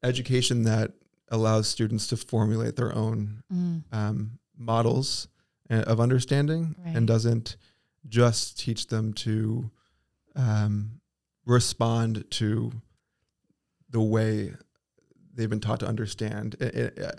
education 0.03 0.63
that 0.63 0.93
allows 1.31 1.67
students 1.67 2.07
to 2.07 2.17
formulate 2.17 2.75
their 2.75 2.93
own 2.93 3.43
mm. 3.51 3.83
um, 3.91 4.39
models 4.57 5.27
uh, 5.69 5.83
of 5.87 5.99
understanding 5.99 6.75
right. 6.83 6.95
and 6.95 7.07
doesn't 7.07 7.55
just 8.07 8.59
teach 8.59 8.87
them 8.87 9.13
to 9.13 9.69
um, 10.35 10.99
respond 11.45 12.25
to 12.31 12.71
the 13.89 14.01
way 14.01 14.53
they've 15.33 15.49
been 15.49 15.59
taught 15.59 15.79
to 15.79 15.87
understand. 15.87 16.55
It, 16.59 16.75
it, 16.75 16.99
uh, 16.99 17.11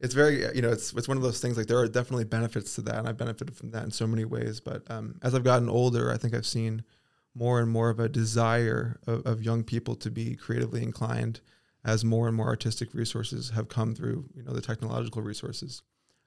it's 0.00 0.14
very, 0.14 0.44
you 0.54 0.60
know, 0.60 0.70
it's 0.70 0.92
it's 0.92 1.08
one 1.08 1.16
of 1.16 1.22
those 1.22 1.40
things. 1.40 1.56
Like 1.56 1.66
there 1.66 1.78
are 1.78 1.88
definitely 1.88 2.24
benefits 2.24 2.74
to 2.74 2.82
that, 2.82 2.96
and 2.96 3.08
I've 3.08 3.16
benefited 3.16 3.56
from 3.56 3.70
that 3.70 3.84
in 3.84 3.90
so 3.90 4.06
many 4.06 4.24
ways. 4.24 4.60
But 4.60 4.82
um, 4.90 5.18
as 5.22 5.34
I've 5.34 5.44
gotten 5.44 5.68
older, 5.68 6.12
I 6.12 6.16
think 6.16 6.34
I've 6.34 6.46
seen 6.46 6.84
more 7.34 7.60
and 7.60 7.70
more 7.70 7.90
of 7.90 7.98
a 7.98 8.08
desire 8.08 9.00
of, 9.06 9.26
of 9.26 9.42
young 9.42 9.64
people 9.64 9.94
to 9.96 10.10
be 10.10 10.36
creatively 10.36 10.82
inclined 10.82 11.40
as 11.84 12.04
more 12.04 12.26
and 12.26 12.36
more 12.36 12.46
artistic 12.46 12.94
resources 12.94 13.50
have 13.50 13.68
come 13.68 13.94
through, 13.94 14.24
you 14.34 14.42
know, 14.42 14.52
the 14.52 14.62
technological 14.62 15.22
resources 15.22 15.82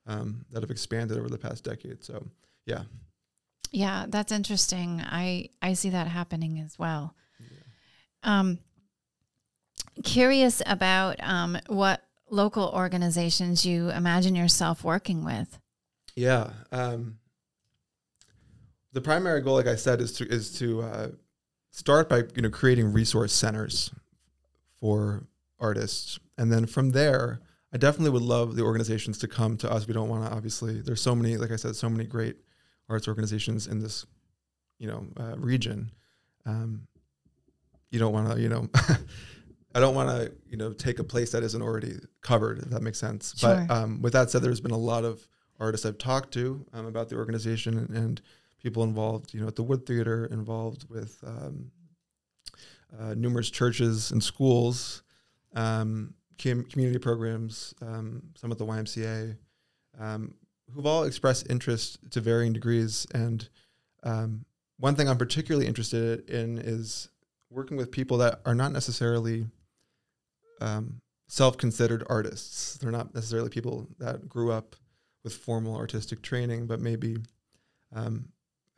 um, 0.06 0.46
that 0.52 0.62
have 0.62 0.72
expanded 0.72 1.18
over 1.18 1.30
the 1.30 1.38
past 1.38 1.64
decade. 1.64 2.04
So, 2.04 2.28
yeah. 2.66 2.84
Yeah, 3.72 4.06
that's 4.08 4.32
interesting. 4.32 5.02
I 5.02 5.50
I 5.62 5.74
see 5.74 5.90
that 5.90 6.08
happening 6.08 6.60
as 6.60 6.80
well. 6.80 7.16
Yeah. 7.40 7.60
Um, 8.24 8.60
curious 10.04 10.62
about 10.66 11.18
um, 11.22 11.58
what 11.68 12.02
local 12.30 12.70
organizations 12.70 13.66
you 13.66 13.90
imagine 13.90 14.36
yourself 14.36 14.84
working 14.84 15.26
with. 15.26 15.60
Yeah. 16.16 16.52
Um, 16.72 17.20
the 18.94 19.02
primary 19.02 19.42
goal, 19.42 19.56
like 19.56 19.68
I 19.68 19.76
said, 19.76 20.02
is 20.02 20.14
to 20.14 20.28
is 20.28 20.58
to 20.60 20.82
uh, 20.82 21.08
start 21.72 22.10
by 22.10 22.24
you 22.36 22.42
know 22.42 22.50
creating 22.50 22.94
resource 22.94 23.34
centers 23.34 23.92
for 24.80 25.28
artists. 25.60 26.20
And 26.38 26.52
then 26.52 26.66
from 26.66 26.92
there, 26.92 27.40
I 27.74 27.78
definitely 27.78 28.12
would 28.12 28.22
love 28.22 28.56
the 28.56 28.64
organizations 28.64 29.18
to 29.20 29.28
come 29.28 29.58
to 29.58 29.72
us. 29.72 29.88
We 29.88 29.94
don't 29.94 30.10
want 30.10 30.26
to 30.30 30.36
obviously. 30.36 30.82
There's 30.82 31.02
so 31.02 31.16
many, 31.16 31.38
like 31.38 31.52
I 31.52 31.58
said, 31.58 31.76
so 31.76 31.90
many 31.90 32.06
great 32.06 32.38
arts 32.90 33.08
organizations 33.08 33.68
in 33.68 33.80
this, 33.80 34.06
you 34.80 34.88
know, 34.88 35.06
uh, 35.20 35.36
region. 35.38 35.92
Um, 36.46 36.88
you 37.92 38.00
don't 38.00 38.14
want 38.14 38.32
to, 38.32 38.42
you 38.42 38.50
know, 38.50 38.70
I 39.76 39.80
don't 39.80 39.96
want 39.96 40.10
to, 40.10 40.32
you 40.50 40.58
know, 40.58 40.74
take 40.74 41.00
a 41.00 41.04
place 41.04 41.32
that 41.32 41.44
isn't 41.44 41.62
already 41.62 41.98
covered. 42.22 42.60
If 42.60 42.70
that 42.70 42.82
makes 42.82 43.00
sense. 43.00 43.34
Sure. 43.38 43.66
But 43.68 43.76
um, 43.76 44.02
with 44.02 44.14
that 44.14 44.30
said, 44.30 44.42
there's 44.42 44.62
been 44.62 44.72
a 44.72 44.78
lot 44.78 45.04
of 45.04 45.28
artists 45.60 45.86
I've 45.86 45.98
talked 45.98 46.34
to 46.36 46.66
um, 46.74 46.86
about 46.86 47.10
the 47.10 47.16
organization 47.16 47.78
and, 47.78 47.90
and, 47.90 48.22
people 48.64 48.84
involved. 48.84 49.36
You 49.36 49.42
know, 49.42 49.48
at 49.48 49.56
the 49.56 49.62
Wood 49.62 49.86
Theater, 49.86 50.26
involved 50.26 50.90
with 50.90 51.20
um, 51.26 51.72
uh, 53.00 53.14
numerous 53.14 53.52
churches 53.52 54.12
and 54.12 54.22
schools 54.22 55.04
um, 55.56 56.14
community 56.38 57.00
programs, 57.00 57.74
um, 57.82 58.24
some 58.36 58.52
at 58.52 58.58
the 58.58 58.66
YMCA, 58.66 59.38
um, 60.00 60.34
who've 60.74 60.86
all 60.86 61.04
expressed 61.04 61.50
interest 61.50 62.00
to 62.12 62.22
varying 62.22 62.54
degrees. 62.54 63.08
And 63.14 63.48
um, 64.04 64.46
one 64.78 64.96
thing 64.96 65.10
I'm 65.10 65.18
particularly 65.18 65.68
interested 65.68 66.30
in 66.30 66.58
is 66.60 67.10
working 67.50 67.78
with 67.78 67.92
people 67.92 68.18
that 68.18 68.42
are 68.46 68.56
not 68.56 68.72
necessarily 68.72 69.48
um, 70.62 71.02
self-considered 71.28 72.04
artists. 72.10 72.78
They're 72.78 72.92
not 72.92 73.14
necessarily 73.14 73.50
people 73.50 73.88
that 74.00 74.28
grew 74.28 74.52
up 74.52 74.76
with 75.24 75.34
formal 75.34 75.76
artistic 75.76 76.22
training, 76.22 76.68
but 76.68 76.80
maybe 76.80 77.18
um, 77.94 78.30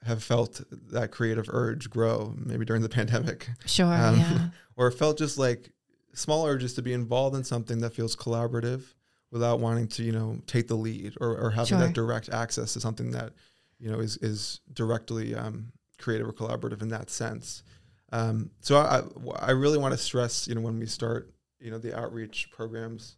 have 0.05 0.23
felt 0.23 0.61
that 0.91 1.11
creative 1.11 1.49
urge 1.49 1.89
grow, 1.89 2.33
maybe 2.37 2.65
during 2.65 2.81
the 2.81 2.89
pandemic. 2.99 3.49
Sure, 3.65 3.87
yeah. 3.87 4.49
Or 4.75 4.89
felt 4.91 5.17
just 5.17 5.37
like 5.37 5.73
small 6.13 6.45
urges 6.45 6.73
to 6.75 6.81
be 6.81 6.93
involved 6.93 7.35
in 7.35 7.43
something 7.43 7.79
that 7.81 7.93
feels 7.93 8.15
collaborative 8.15 8.93
without 9.31 9.59
wanting 9.59 9.87
to, 9.87 10.03
you 10.03 10.11
know, 10.11 10.39
take 10.47 10.67
the 10.67 10.75
lead 10.75 11.15
or, 11.21 11.37
or 11.37 11.51
having 11.51 11.67
sure. 11.67 11.79
that 11.79 11.93
direct 11.93 12.29
access 12.29 12.73
to 12.73 12.79
something 12.79 13.11
that, 13.11 13.31
you 13.79 13.91
know, 13.91 13.99
is, 13.99 14.17
is 14.17 14.59
directly 14.73 15.35
um, 15.35 15.71
creative 15.99 16.27
or 16.27 16.33
collaborative 16.33 16.81
in 16.81 16.89
that 16.89 17.09
sense. 17.09 17.63
Um, 18.11 18.49
so 18.61 18.77
I, 18.77 19.03
I 19.39 19.51
really 19.51 19.77
want 19.77 19.93
to 19.93 19.97
stress, 19.97 20.47
you 20.47 20.55
know, 20.55 20.61
when 20.61 20.79
we 20.79 20.87
start, 20.87 21.31
you 21.59 21.69
know, 21.69 21.77
the 21.77 21.97
outreach 21.97 22.49
programs, 22.51 23.17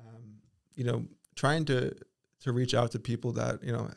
um, 0.00 0.38
you 0.74 0.84
know, 0.84 1.04
trying 1.36 1.64
to, 1.66 1.94
to 2.40 2.52
reach 2.52 2.74
out 2.74 2.90
to 2.92 2.98
people 2.98 3.32
that, 3.32 3.62
you 3.62 3.72
know, 3.72 3.88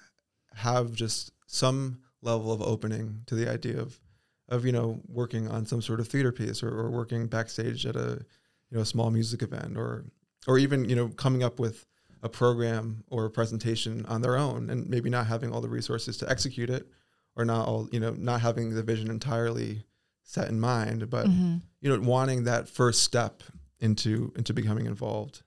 have 0.53 0.93
just 0.93 1.31
some 1.47 1.99
level 2.21 2.51
of 2.51 2.61
opening 2.61 3.21
to 3.25 3.35
the 3.35 3.49
idea 3.49 3.79
of 3.79 3.99
of 4.49 4.65
you 4.65 4.71
know 4.71 4.99
working 5.07 5.47
on 5.47 5.65
some 5.65 5.81
sort 5.81 5.99
of 5.99 6.07
theater 6.07 6.31
piece 6.31 6.61
or, 6.61 6.69
or 6.69 6.89
working 6.89 7.27
backstage 7.27 7.85
at 7.85 7.95
a 7.95 8.25
you 8.69 8.75
know 8.75 8.81
a 8.81 8.85
small 8.85 9.09
music 9.11 9.41
event 9.41 9.77
or 9.77 10.05
or 10.47 10.57
even 10.57 10.89
you 10.89 10.95
know 10.95 11.09
coming 11.09 11.43
up 11.43 11.59
with 11.59 11.85
a 12.21 12.29
program 12.29 13.03
or 13.09 13.25
a 13.25 13.29
presentation 13.29 14.05
on 14.07 14.21
their 14.21 14.37
own 14.37 14.69
and 14.69 14.89
maybe 14.89 15.09
not 15.09 15.27
having 15.27 15.53
all 15.53 15.61
the 15.61 15.69
resources 15.69 16.17
to 16.17 16.29
execute 16.29 16.69
it 16.69 16.87
or 17.35 17.45
not 17.45 17.67
all 17.67 17.87
you 17.91 17.99
know 17.99 18.11
not 18.11 18.41
having 18.41 18.73
the 18.73 18.83
vision 18.83 19.09
entirely 19.09 19.83
set 20.23 20.49
in 20.49 20.59
mind 20.59 21.09
but 21.09 21.27
mm-hmm. 21.27 21.57
you 21.81 21.89
know 21.89 21.99
wanting 22.07 22.43
that 22.43 22.67
first 22.67 23.03
step 23.03 23.43
into 23.79 24.33
into 24.35 24.53
becoming 24.53 24.85
involved 24.85 25.43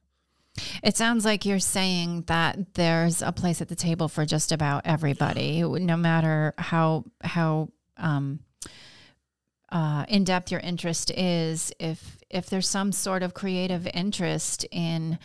it 0.82 0.96
sounds 0.96 1.24
like 1.24 1.46
you're 1.46 1.58
saying 1.58 2.24
that 2.26 2.74
there's 2.74 3.22
a 3.22 3.32
place 3.32 3.62
at 3.62 3.68
the 3.68 3.74
table 3.74 4.08
for 4.08 4.26
just 4.26 4.52
about 4.52 4.82
everybody 4.84 5.62
no 5.62 5.96
matter 5.96 6.54
how 6.58 7.04
how 7.22 7.68
um 7.96 8.40
uh, 9.72 10.04
in 10.06 10.22
depth 10.22 10.52
your 10.52 10.60
interest 10.60 11.10
is, 11.10 11.72
if 11.80 12.18
if 12.28 12.50
there's 12.50 12.68
some 12.68 12.92
sort 12.92 13.22
of 13.22 13.32
creative 13.32 13.88
interest 13.94 14.64
in, 14.70 15.18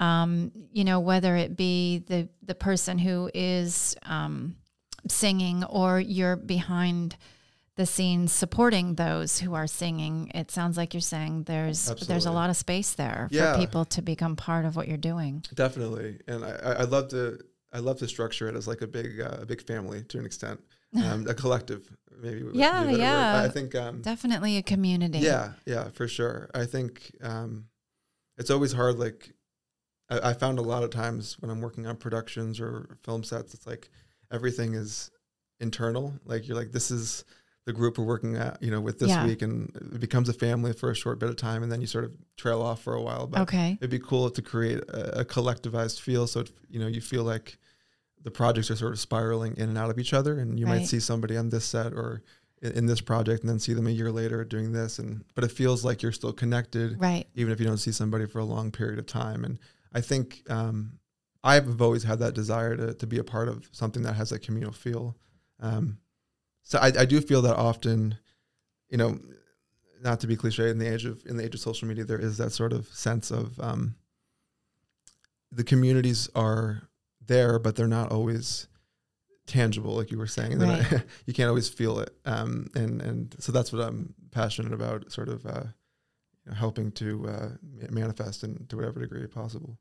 um, 0.00 0.50
you 0.72 0.84
know, 0.84 0.98
whether 0.98 1.36
it 1.36 1.56
be 1.56 1.98
the 1.98 2.28
the 2.42 2.56
person 2.56 2.98
who 2.98 3.30
is 3.32 3.96
um, 4.04 4.56
singing 5.08 5.62
or 5.64 6.00
you're 6.00 6.36
behind 6.36 7.16
the 7.76 7.86
scenes 7.86 8.32
supporting 8.32 8.94
those 8.94 9.38
who 9.38 9.54
are 9.54 9.68
singing. 9.68 10.30
It 10.34 10.50
sounds 10.50 10.76
like 10.76 10.92
you're 10.92 11.00
saying 11.00 11.44
there's 11.44 11.90
Absolutely. 11.90 12.06
there's 12.06 12.26
a 12.26 12.32
lot 12.32 12.50
of 12.50 12.56
space 12.56 12.94
there 12.94 13.28
yeah. 13.30 13.52
for 13.52 13.60
people 13.60 13.84
to 13.86 14.02
become 14.02 14.34
part 14.34 14.64
of 14.64 14.74
what 14.74 14.88
you're 14.88 14.96
doing. 14.96 15.44
Definitely, 15.54 16.18
and 16.26 16.44
I, 16.44 16.78
I'd 16.80 16.90
love 16.90 17.08
to 17.10 17.38
I 17.72 17.78
love 17.78 17.98
to 17.98 18.08
structure 18.08 18.48
it 18.48 18.56
as 18.56 18.66
like 18.66 18.82
a 18.82 18.88
big 18.88 19.20
uh, 19.20 19.38
a 19.42 19.46
big 19.46 19.62
family 19.62 20.02
to 20.02 20.18
an 20.18 20.26
extent, 20.26 20.60
um, 20.96 21.26
a 21.28 21.34
collective 21.34 21.88
maybe. 22.20 22.42
Yeah, 22.54 22.90
yeah. 22.90 23.42
I 23.44 23.48
think 23.48 23.74
um, 23.74 24.02
Definitely 24.02 24.56
a 24.56 24.62
community. 24.62 25.18
yeah, 25.18 25.52
yeah, 25.66 25.88
for 25.90 26.06
sure. 26.08 26.50
I 26.54 26.64
think 26.66 27.10
um, 27.22 27.66
it's 28.38 28.50
always 28.50 28.72
hard. 28.72 28.98
Like 28.98 29.32
I, 30.10 30.30
I 30.30 30.32
found 30.34 30.58
a 30.58 30.62
lot 30.62 30.82
of 30.82 30.90
times 30.90 31.36
when 31.40 31.50
I'm 31.50 31.60
working 31.60 31.86
on 31.86 31.96
productions 31.96 32.60
or 32.60 32.98
film 33.04 33.22
sets, 33.24 33.54
it's 33.54 33.66
like 33.66 33.90
everything 34.32 34.74
is 34.74 35.10
internal. 35.60 36.14
Like 36.24 36.46
you're 36.48 36.56
like, 36.56 36.72
this 36.72 36.90
is 36.90 37.24
the 37.66 37.72
group 37.72 37.96
we're 37.96 38.04
working 38.04 38.36
at, 38.36 38.62
you 38.62 38.70
know, 38.70 38.80
with 38.80 38.98
this 38.98 39.08
Yeah. 39.08 39.24
week, 39.24 39.40
and 39.40 39.74
it 39.94 40.00
becomes 40.00 40.28
a 40.28 40.34
family 40.34 40.74
for 40.74 40.90
a 40.90 40.94
short 40.94 41.18
bit 41.18 41.30
of 41.30 41.36
time, 41.36 41.62
and 41.62 41.72
then 41.72 41.80
you 41.80 41.86
sort 41.86 42.04
of 42.04 42.12
trail 42.36 42.60
off 42.60 42.82
for 42.82 42.94
a 42.94 43.00
while. 43.00 43.26
But 43.26 43.40
Okay. 43.42 43.78
it'd 43.80 43.88
be 43.90 43.98
cool 43.98 44.28
to 44.30 44.42
create 44.42 44.80
a, 44.88 45.20
a 45.20 45.24
collectivized 45.24 46.00
feel, 46.00 46.26
so 46.26 46.40
it, 46.40 46.50
you 46.68 46.78
know 46.78 46.86
you 46.86 47.00
feel 47.00 47.24
like 47.24 47.58
the 48.24 48.30
projects 48.30 48.70
are 48.70 48.76
sort 48.76 48.92
of 48.92 48.98
spiraling 48.98 49.56
in 49.56 49.68
and 49.68 49.78
out 49.78 49.90
of 49.90 49.98
each 49.98 50.12
other, 50.12 50.38
and 50.38 50.58
you 50.58 50.66
Right. 50.66 50.80
might 50.80 50.86
see 50.88 50.98
somebody 51.00 51.36
on 51.36 51.50
this 51.50 51.64
set 51.64 51.92
or 51.92 52.22
in, 52.62 52.72
in 52.72 52.86
this 52.86 53.00
project, 53.00 53.42
and 53.42 53.50
then 53.50 53.58
see 53.60 53.74
them 53.74 53.86
a 53.86 53.90
year 53.90 54.10
later 54.10 54.44
doing 54.44 54.72
this, 54.72 54.98
and 54.98 55.24
but 55.34 55.44
it 55.44 55.52
feels 55.52 55.84
like 55.84 56.02
you're 56.02 56.10
still 56.12 56.32
connected, 56.32 56.98
Right. 57.00 57.26
even 57.34 57.52
if 57.52 57.60
you 57.60 57.66
don't 57.66 57.78
see 57.78 57.92
somebody 57.92 58.26
for 58.26 58.40
a 58.40 58.44
long 58.44 58.70
period 58.72 58.98
of 58.98 59.06
time. 59.06 59.44
And 59.44 59.58
I 59.92 60.00
think 60.00 60.42
um, 60.50 60.98
I've 61.44 61.80
always 61.80 62.02
had 62.04 62.18
that 62.20 62.34
desire 62.34 62.76
to 62.76 62.94
to 62.94 63.06
be 63.06 63.18
a 63.18 63.24
part 63.24 63.48
of 63.48 63.68
something 63.72 64.02
that 64.02 64.14
has 64.14 64.32
a 64.32 64.38
communal 64.38 64.72
feel. 64.72 65.16
Um, 65.60 65.98
so 66.62 66.78
I, 66.78 66.86
I 67.00 67.04
do 67.04 67.20
feel 67.20 67.42
that 67.42 67.56
often, 67.56 68.16
you 68.88 68.96
know, 68.96 69.20
not 70.02 70.20
to 70.20 70.26
be 70.26 70.34
cliche 70.36 70.70
in 70.70 70.78
the 70.78 70.90
age 70.92 71.04
of 71.04 71.24
in 71.26 71.36
the 71.36 71.44
age 71.44 71.54
of 71.54 71.60
social 71.60 71.86
media, 71.86 72.04
there 72.04 72.18
is 72.18 72.38
that 72.38 72.52
sort 72.52 72.72
of 72.72 72.86
sense 72.88 73.30
of 73.30 73.60
um, 73.60 73.96
the 75.52 75.64
communities 75.64 76.28
are 76.34 76.88
there, 77.26 77.58
but 77.58 77.76
they're 77.76 77.86
not 77.86 78.12
always 78.12 78.68
tangible, 79.46 79.94
like 79.94 80.10
you 80.10 80.18
were 80.18 80.26
saying. 80.26 80.58
They're 80.58 80.82
not- 80.92 81.04
you 81.26 81.34
can't 81.34 81.48
always 81.48 81.68
feel 81.68 82.00
it, 82.00 82.10
um, 82.24 82.68
and 82.74 83.00
and 83.02 83.34
so 83.38 83.52
that's 83.52 83.72
what 83.72 83.82
I'm 83.82 84.14
passionate 84.30 84.72
about, 84.72 85.10
sort 85.12 85.28
of 85.28 85.44
uh, 85.46 85.64
you 86.44 86.50
know, 86.50 86.54
helping 86.54 86.92
to 86.92 87.28
uh, 87.28 87.48
manifest 87.90 88.44
in 88.44 88.66
to 88.68 88.76
whatever 88.76 89.00
degree 89.00 89.26
possible. 89.26 89.78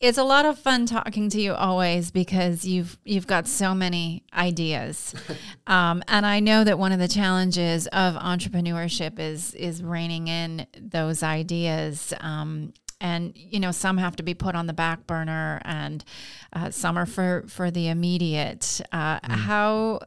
It's 0.00 0.16
a 0.16 0.24
lot 0.24 0.46
of 0.46 0.58
fun 0.58 0.86
talking 0.86 1.28
to 1.28 1.38
you 1.38 1.52
always 1.52 2.10
because 2.10 2.64
you've 2.64 2.98
you've 3.04 3.26
got 3.26 3.46
so 3.46 3.74
many 3.74 4.24
ideas, 4.32 5.14
um, 5.66 6.02
and 6.08 6.24
I 6.24 6.40
know 6.40 6.64
that 6.64 6.78
one 6.78 6.92
of 6.92 6.98
the 6.98 7.08
challenges 7.08 7.86
of 7.88 8.14
entrepreneurship 8.14 9.18
is 9.18 9.54
is 9.54 9.82
reining 9.82 10.28
in 10.28 10.66
those 10.80 11.22
ideas. 11.22 12.14
Um, 12.20 12.72
and 13.00 13.32
you 13.34 13.58
know 13.60 13.70
some 13.72 13.98
have 13.98 14.16
to 14.16 14.22
be 14.22 14.34
put 14.34 14.54
on 14.54 14.66
the 14.66 14.72
back 14.72 15.06
burner, 15.06 15.60
and 15.64 16.04
uh, 16.52 16.70
some 16.70 16.96
are 16.98 17.06
for 17.06 17.44
for 17.48 17.70
the 17.70 17.88
immediate. 17.88 18.80
Uh, 18.92 19.18
How 19.24 20.00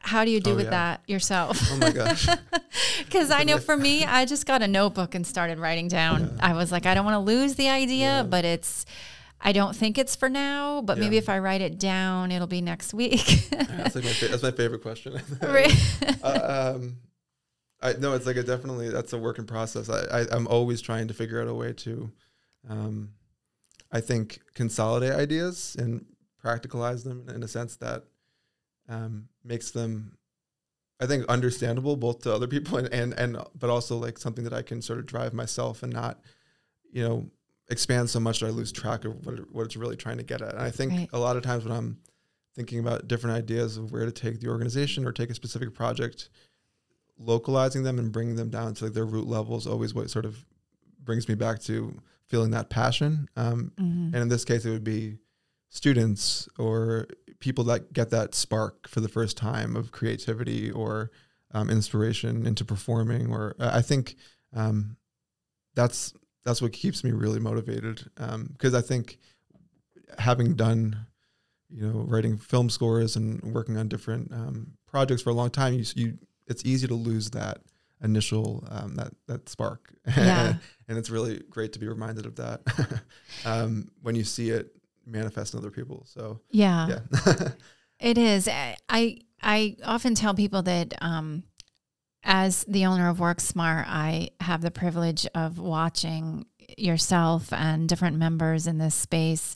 how 0.00 0.24
do 0.24 0.30
you 0.30 0.40
do 0.40 0.52
Oh, 0.52 0.56
with 0.56 0.64
yeah. 0.66 0.70
that 0.70 1.00
yourself? 1.06 1.58
Oh 1.70 1.76
my 1.76 1.90
gosh. 1.90 2.26
Because 2.98 3.30
I 3.30 3.44
know 3.44 3.58
for 3.58 3.76
me, 3.76 4.04
I 4.04 4.24
just 4.24 4.46
got 4.46 4.62
a 4.62 4.66
notebook 4.68 5.14
and 5.14 5.26
started 5.26 5.58
writing 5.58 5.88
down. 5.88 6.36
I 6.40 6.54
was 6.54 6.72
like, 6.72 6.86
I 6.86 6.94
don't 6.94 7.04
want 7.04 7.14
to 7.14 7.18
lose 7.20 7.54
the 7.54 7.68
idea, 7.68 8.26
but 8.28 8.44
it's, 8.44 8.86
I 9.40 9.52
don't 9.52 9.76
think 9.76 9.98
it's 9.98 10.16
for 10.16 10.28
now, 10.28 10.80
but 10.80 10.98
maybe 10.98 11.16
if 11.16 11.28
I 11.28 11.38
write 11.38 11.60
it 11.60 11.78
down, 11.78 12.32
it'll 12.32 12.46
be 12.48 12.60
next 12.60 12.94
week. 12.94 13.24
that's 13.50 13.94
like 13.94 14.04
my 14.04 14.10
fa- 14.12 14.28
that's 14.28 14.42
my 14.42 14.50
favorite 14.52 14.82
question. 14.82 15.20
Right. 15.42 15.72
uh, 16.22 16.74
um, 16.76 16.96
I 17.82 17.92
no, 17.94 18.14
it's 18.14 18.26
like 18.26 18.36
a 18.36 18.42
definitely 18.42 18.88
that's 18.90 19.12
a 19.12 19.18
work 19.18 19.38
in 19.38 19.44
process. 19.46 19.88
I, 19.90 20.20
I 20.22 20.26
I'm 20.32 20.46
always 20.48 20.80
trying 20.80 21.08
to 21.08 21.14
figure 21.14 21.40
out 21.40 21.46
a 21.48 21.54
way 21.54 21.72
to, 21.74 22.10
um, 22.68 23.10
I 23.92 24.00
think 24.00 24.40
consolidate 24.54 25.12
ideas 25.12 25.76
and 25.78 26.04
practicalize 26.44 27.04
them 27.04 27.28
in 27.28 27.42
a 27.42 27.48
sense 27.48 27.76
that 27.76 28.04
um, 28.88 29.28
makes 29.42 29.70
them, 29.70 30.18
I 31.00 31.06
think, 31.06 31.24
understandable 31.26 31.96
both 31.96 32.22
to 32.22 32.34
other 32.34 32.46
people 32.46 32.78
and, 32.78 32.88
and 32.92 33.14
and 33.14 33.38
but 33.58 33.70
also 33.70 33.96
like 33.96 34.18
something 34.18 34.44
that 34.44 34.52
I 34.52 34.62
can 34.62 34.82
sort 34.82 34.98
of 34.98 35.06
drive 35.06 35.32
myself 35.32 35.82
and 35.82 35.92
not, 35.92 36.20
you 36.92 37.06
know, 37.06 37.30
expand 37.70 38.10
so 38.10 38.20
much 38.20 38.40
that 38.40 38.46
I 38.46 38.50
lose 38.50 38.72
track 38.72 39.04
of 39.04 39.24
what 39.24 39.38
it, 39.38 39.52
what 39.52 39.64
it's 39.64 39.76
really 39.76 39.96
trying 39.96 40.18
to 40.18 40.22
get 40.24 40.42
at. 40.42 40.52
And 40.54 40.62
I 40.62 40.70
think 40.70 40.92
Right. 40.92 41.08
a 41.12 41.18
lot 41.18 41.36
of 41.36 41.42
times 41.42 41.64
when 41.64 41.72
I'm 41.74 41.98
thinking 42.54 42.78
about 42.78 43.08
different 43.08 43.36
ideas 43.36 43.76
of 43.76 43.90
where 43.90 44.04
to 44.04 44.12
take 44.12 44.40
the 44.40 44.48
organization 44.48 45.06
or 45.06 45.12
take 45.12 45.30
a 45.30 45.34
specific 45.34 45.72
project, 45.74 46.28
localizing 47.18 47.82
them 47.84 47.98
and 47.98 48.12
bringing 48.12 48.36
them 48.36 48.50
down 48.50 48.74
to 48.74 48.84
like 48.84 48.92
their 48.94 49.06
root 49.06 49.26
level 49.26 49.56
is 49.56 49.66
always 49.66 49.94
what 49.94 50.10
sort 50.10 50.24
of 50.24 50.44
brings 51.02 51.28
me 51.28 51.34
back 51.34 51.60
to 51.60 52.00
feeling 52.28 52.50
that 52.52 52.70
passion. 52.70 53.28
Um, 53.36 53.72
Mhm. 53.78 54.06
and 54.12 54.16
in 54.16 54.28
this 54.28 54.44
case, 54.44 54.64
it 54.64 54.70
would 54.70 54.84
be 54.84 55.18
students 55.70 56.48
or 56.58 57.06
people 57.40 57.64
that 57.64 57.92
get 57.92 58.10
that 58.10 58.34
spark 58.34 58.88
for 58.88 59.00
the 59.00 59.08
first 59.08 59.36
time 59.36 59.76
of 59.76 59.92
creativity 59.92 60.70
or 60.70 61.10
um, 61.52 61.70
inspiration 61.70 62.46
into 62.46 62.64
performing. 62.64 63.30
Or 63.30 63.54
I 63.58 63.78
I 63.78 63.82
think 63.82 64.16
um, 64.52 64.96
that's 65.74 66.14
that's 66.44 66.60
what 66.62 66.72
keeps 66.72 67.02
me 67.04 67.10
really 67.10 67.40
motivated 67.40 68.10
because 68.52 68.74
I 68.74 68.80
think 68.80 69.18
having 70.18 70.54
done 70.54 71.06
you 71.70 71.86
know 71.86 72.00
writing 72.00 72.36
film 72.38 72.70
scores 72.70 73.16
and 73.16 73.42
working 73.42 73.76
on 73.76 73.88
different 73.88 74.32
um, 74.32 74.72
projects 74.86 75.22
for 75.22 75.30
a 75.30 75.34
long 75.34 75.50
time, 75.50 75.74
you, 75.74 75.84
you 75.96 76.18
it's 76.46 76.64
easy 76.64 76.86
to 76.86 76.94
lose 76.94 77.30
that 77.30 77.58
initial 78.04 78.64
um, 78.70 78.94
that 78.96 79.12
that 79.26 79.48
spark. 79.48 79.92
Yeah. 80.06 80.54
and 80.88 80.98
it's 80.98 81.10
really 81.10 81.42
great 81.50 81.72
to 81.72 81.78
be 81.78 81.88
reminded 81.88 82.26
of 82.26 82.36
that 82.36 82.60
um, 83.44 83.90
when 84.02 84.14
you 84.14 84.24
see 84.24 84.50
it 84.50 84.76
manifest 85.06 85.54
in 85.54 85.58
other 85.58 85.70
people. 85.70 86.04
So 86.06 86.40
yeah. 86.50 87.00
yeah, 87.26 87.48
It 88.00 88.18
is. 88.18 88.48
I 88.48 88.76
I- 89.42 89.76
often 89.84 90.14
tell 90.14 90.34
people 90.34 90.62
that 90.62 90.94
um, 91.00 91.44
as 92.22 92.64
the 92.64 92.86
owner 92.86 93.08
of 93.08 93.18
WorkSmart, 93.18 93.84
I 93.86 94.30
have 94.40 94.62
the 94.62 94.70
privilege 94.70 95.26
of 95.34 95.58
watching 95.58 96.46
yourself 96.78 97.52
and 97.52 97.88
different 97.88 98.16
members 98.16 98.66
in 98.66 98.78
this 98.78 98.94
space 98.94 99.54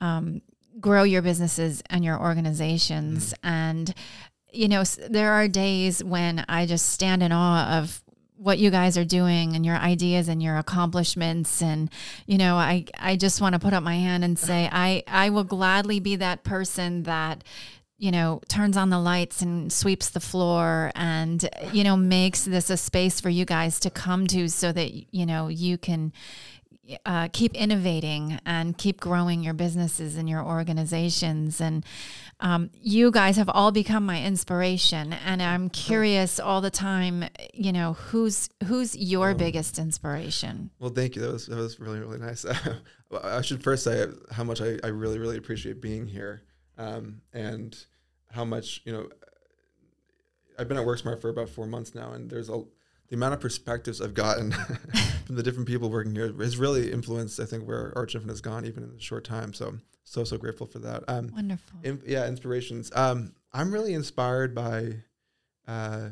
um, 0.00 0.42
grow 0.80 1.02
your 1.02 1.22
businesses 1.22 1.82
and 1.90 2.04
your 2.04 2.20
organizations. 2.20 3.34
And 3.42 3.94
you 4.54 4.68
know, 4.68 4.84
there 4.84 5.32
are 5.32 5.48
days 5.48 6.02
when 6.02 6.44
I 6.48 6.66
just 6.66 6.90
stand 6.90 7.22
in 7.22 7.32
awe 7.32 7.78
of 7.78 8.02
what 8.36 8.58
you 8.58 8.70
guys 8.70 8.98
are 8.98 9.04
doing 9.04 9.54
and 9.54 9.64
your 9.64 9.76
ideas 9.76 10.28
and 10.28 10.42
your 10.42 10.56
accomplishments 10.56 11.62
and 11.62 11.88
you 12.26 12.36
know 12.36 12.56
i 12.56 12.84
i 12.98 13.14
just 13.14 13.40
want 13.40 13.54
to 13.54 13.60
put 13.60 13.72
up 13.72 13.82
my 13.82 13.94
hand 13.94 14.24
and 14.24 14.38
say 14.38 14.68
i 14.72 15.02
i 15.06 15.30
will 15.30 15.44
gladly 15.44 16.00
be 16.00 16.16
that 16.16 16.42
person 16.42 17.04
that 17.04 17.44
you 17.96 18.10
know 18.10 18.40
turns 18.48 18.76
on 18.76 18.90
the 18.90 18.98
lights 18.98 19.40
and 19.40 19.72
sweeps 19.72 20.10
the 20.10 20.20
floor 20.20 20.90
and 20.96 21.48
you 21.72 21.84
know 21.84 21.96
makes 21.96 22.44
this 22.44 22.70
a 22.70 22.76
space 22.76 23.20
for 23.20 23.30
you 23.30 23.44
guys 23.44 23.78
to 23.78 23.88
come 23.88 24.26
to 24.26 24.48
so 24.48 24.72
that 24.72 24.90
you 25.14 25.24
know 25.24 25.48
you 25.48 25.78
can 25.78 26.12
uh, 27.06 27.28
keep 27.32 27.54
innovating 27.54 28.38
and 28.44 28.76
keep 28.76 29.00
growing 29.00 29.42
your 29.42 29.54
businesses 29.54 30.16
and 30.16 30.28
your 30.28 30.44
organizations. 30.44 31.60
And 31.60 31.84
um, 32.40 32.70
you 32.74 33.10
guys 33.10 33.36
have 33.36 33.48
all 33.48 33.72
become 33.72 34.04
my 34.04 34.22
inspiration. 34.22 35.12
And 35.12 35.42
I'm 35.42 35.70
curious 35.70 36.38
all 36.38 36.60
the 36.60 36.70
time, 36.70 37.24
you 37.52 37.72
know, 37.72 37.94
who's 37.94 38.50
who's 38.64 38.96
your 38.96 39.34
biggest 39.34 39.78
inspiration? 39.78 40.70
well, 40.78 40.90
thank 40.90 41.16
you. 41.16 41.22
That 41.22 41.32
was 41.32 41.46
that 41.46 41.56
was 41.56 41.80
really 41.80 42.00
really 42.00 42.18
nice. 42.18 42.44
I 43.22 43.40
should 43.42 43.62
first 43.62 43.84
say 43.84 44.06
how 44.32 44.44
much 44.44 44.60
I, 44.60 44.78
I 44.82 44.88
really 44.88 45.18
really 45.18 45.36
appreciate 45.36 45.80
being 45.80 46.06
here 46.06 46.42
um, 46.78 47.20
and 47.32 47.76
how 48.30 48.44
much 48.44 48.82
you 48.84 48.92
know. 48.92 49.08
I've 50.56 50.68
been 50.68 50.76
at 50.76 50.86
WorkSmart 50.86 51.20
for 51.20 51.30
about 51.30 51.48
four 51.48 51.66
months 51.66 51.96
now, 51.96 52.12
and 52.12 52.30
there's 52.30 52.48
a 52.48 52.62
the 53.08 53.16
amount 53.16 53.34
of 53.34 53.40
perspectives 53.40 54.00
I've 54.00 54.14
gotten 54.14 54.52
from 55.26 55.36
the 55.36 55.42
different 55.42 55.68
people 55.68 55.90
working 55.90 56.14
here 56.14 56.32
has 56.40 56.56
really 56.56 56.90
influenced, 56.90 57.38
I 57.38 57.44
think, 57.44 57.66
where 57.66 57.92
Arch 57.96 58.14
Infinite 58.14 58.32
has 58.32 58.40
gone, 58.40 58.64
even 58.64 58.82
in 58.84 58.90
a 58.96 59.00
short 59.00 59.24
time. 59.24 59.52
So, 59.52 59.74
so, 60.04 60.24
so 60.24 60.36
grateful 60.38 60.66
for 60.66 60.78
that. 60.80 61.04
Um, 61.08 61.30
Wonderful. 61.34 61.80
in, 61.82 62.02
yeah, 62.06 62.26
inspirations. 62.26 62.90
Um, 62.94 63.34
I'm 63.52 63.72
really 63.72 63.94
inspired 63.94 64.54
by 64.54 64.96
uh, 65.68 66.08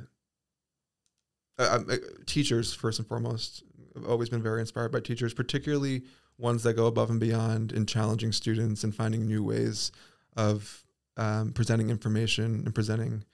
uh, 1.59 1.69
um, 1.77 1.87
uh, 1.91 1.97
teachers, 2.27 2.73
first 2.75 2.99
and 2.99 3.09
foremost. 3.09 3.63
I've 3.97 4.07
always 4.07 4.29
been 4.29 4.43
very 4.43 4.61
inspired 4.61 4.93
by 4.93 5.01
teachers, 5.01 5.35
particularly 5.35 6.03
ones 6.39 6.63
that 6.63 6.75
go 6.75 6.87
above 6.87 7.11
and 7.11 7.21
beyond 7.21 7.73
in 7.73 7.87
challenging 7.87 8.33
students 8.33 8.85
and 8.85 8.95
finding 8.95 9.27
new 9.27 9.45
ways 9.45 9.93
of 10.37 10.85
um, 11.17 11.53
presenting 11.53 11.91
information 11.91 12.63
and 12.65 12.75
presenting, 12.75 13.25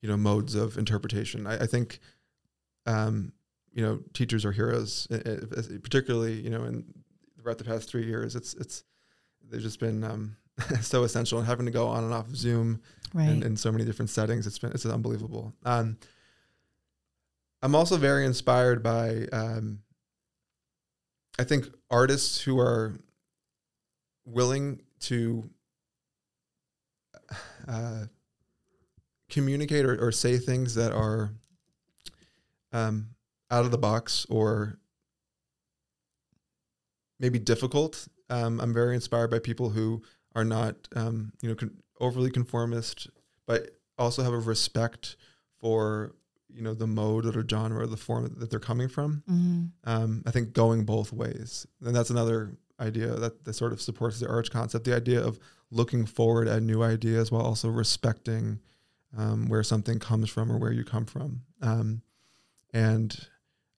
you 0.00 0.08
know, 0.08 0.16
modes 0.16 0.54
of 0.54 0.76
interpretation. 0.76 1.46
I, 1.46 1.62
I 1.62 1.66
think, 1.66 2.00
um, 2.88 3.32
you 3.72 3.82
know, 3.84 4.00
teachers 4.14 4.44
are 4.44 4.52
heroes, 4.52 5.06
uh, 5.10 5.16
uh, 5.16 5.62
particularly, 5.82 6.40
you 6.40 6.50
know, 6.50 6.64
in 6.64 6.84
throughout 7.40 7.58
the 7.58 7.64
past 7.64 7.88
three 7.88 8.04
years. 8.06 8.34
It's 8.34 8.54
it's 8.54 8.82
they've 9.50 9.60
just 9.60 9.78
been 9.78 10.02
um, 10.04 10.36
so 10.80 11.04
essential 11.04 11.38
and 11.38 11.46
having 11.46 11.66
to 11.66 11.72
go 11.72 11.86
on 11.86 12.04
and 12.04 12.12
off 12.12 12.26
of 12.28 12.36
Zoom 12.36 12.80
Right. 13.14 13.28
in, 13.28 13.42
in 13.42 13.56
so 13.56 13.72
many 13.72 13.84
different 13.86 14.10
settings. 14.10 14.46
It's 14.46 14.58
been 14.58 14.72
it's 14.72 14.84
unbelievable. 14.84 15.54
Um, 15.64 15.96
I'm 17.62 17.74
also 17.74 17.96
very 17.96 18.24
inspired 18.26 18.82
by 18.82 19.26
um, 19.32 19.80
I 21.38 21.44
think 21.44 21.66
artists 21.90 22.40
who 22.40 22.58
are 22.58 22.96
willing 24.26 24.80
to 25.00 25.48
uh, 27.66 28.04
communicate 29.30 29.84
or, 29.84 29.96
or 30.06 30.12
say 30.12 30.38
things 30.38 30.74
that 30.74 30.92
are 30.92 31.32
um, 32.72 33.10
out 33.50 33.64
of 33.64 33.70
the 33.70 33.78
box 33.78 34.26
or 34.28 34.78
maybe 37.18 37.38
difficult. 37.38 38.08
Um, 38.30 38.60
I'm 38.60 38.74
very 38.74 38.94
inspired 38.94 39.30
by 39.30 39.38
people 39.38 39.70
who 39.70 40.02
are 40.34 40.44
not, 40.44 40.76
um, 40.94 41.32
you 41.40 41.48
know, 41.48 41.54
con- 41.54 41.76
overly 42.00 42.30
conformist, 42.30 43.08
but 43.46 43.70
also 43.96 44.22
have 44.22 44.32
a 44.32 44.38
respect 44.38 45.16
for, 45.58 46.14
you 46.48 46.62
know, 46.62 46.74
the 46.74 46.86
mode 46.86 47.26
or 47.26 47.32
the 47.32 47.46
genre 47.48 47.82
or 47.82 47.86
the 47.86 47.96
form 47.96 48.34
that 48.38 48.50
they're 48.50 48.60
coming 48.60 48.88
from. 48.88 49.22
Mm-hmm. 49.28 49.90
Um, 49.90 50.22
I 50.26 50.30
think 50.30 50.52
going 50.52 50.84
both 50.84 51.12
ways, 51.12 51.66
and 51.84 51.94
that's 51.96 52.10
another 52.10 52.56
idea 52.80 53.08
that, 53.08 53.44
that 53.44 53.54
sort 53.54 53.72
of 53.72 53.80
supports 53.80 54.20
the 54.20 54.28
arch 54.28 54.50
concept. 54.50 54.84
The 54.84 54.94
idea 54.94 55.20
of 55.20 55.40
looking 55.70 56.06
forward 56.06 56.48
at 56.48 56.62
new 56.62 56.82
ideas 56.82 57.32
while 57.32 57.42
also 57.42 57.68
respecting 57.68 58.60
um, 59.16 59.48
where 59.48 59.62
something 59.62 59.98
comes 59.98 60.30
from 60.30 60.52
or 60.52 60.58
where 60.58 60.72
you 60.72 60.84
come 60.84 61.06
from. 61.06 61.42
Um, 61.60 62.02
and 62.72 63.16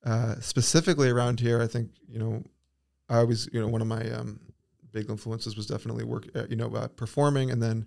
uh, 0.04 0.36
specifically 0.40 1.08
around 1.08 1.40
here, 1.40 1.60
I 1.60 1.66
think 1.66 1.90
you 2.08 2.18
know, 2.18 2.42
I 3.08 3.18
always 3.18 3.48
you 3.52 3.60
know 3.60 3.68
one 3.68 3.80
of 3.80 3.86
my 3.86 4.10
um, 4.10 4.40
big 4.92 5.10
influences 5.10 5.56
was 5.56 5.66
definitely 5.66 6.04
work 6.04 6.28
uh, 6.34 6.46
you 6.48 6.56
know 6.56 6.74
uh, 6.74 6.88
performing 6.88 7.50
and 7.50 7.62
then 7.62 7.86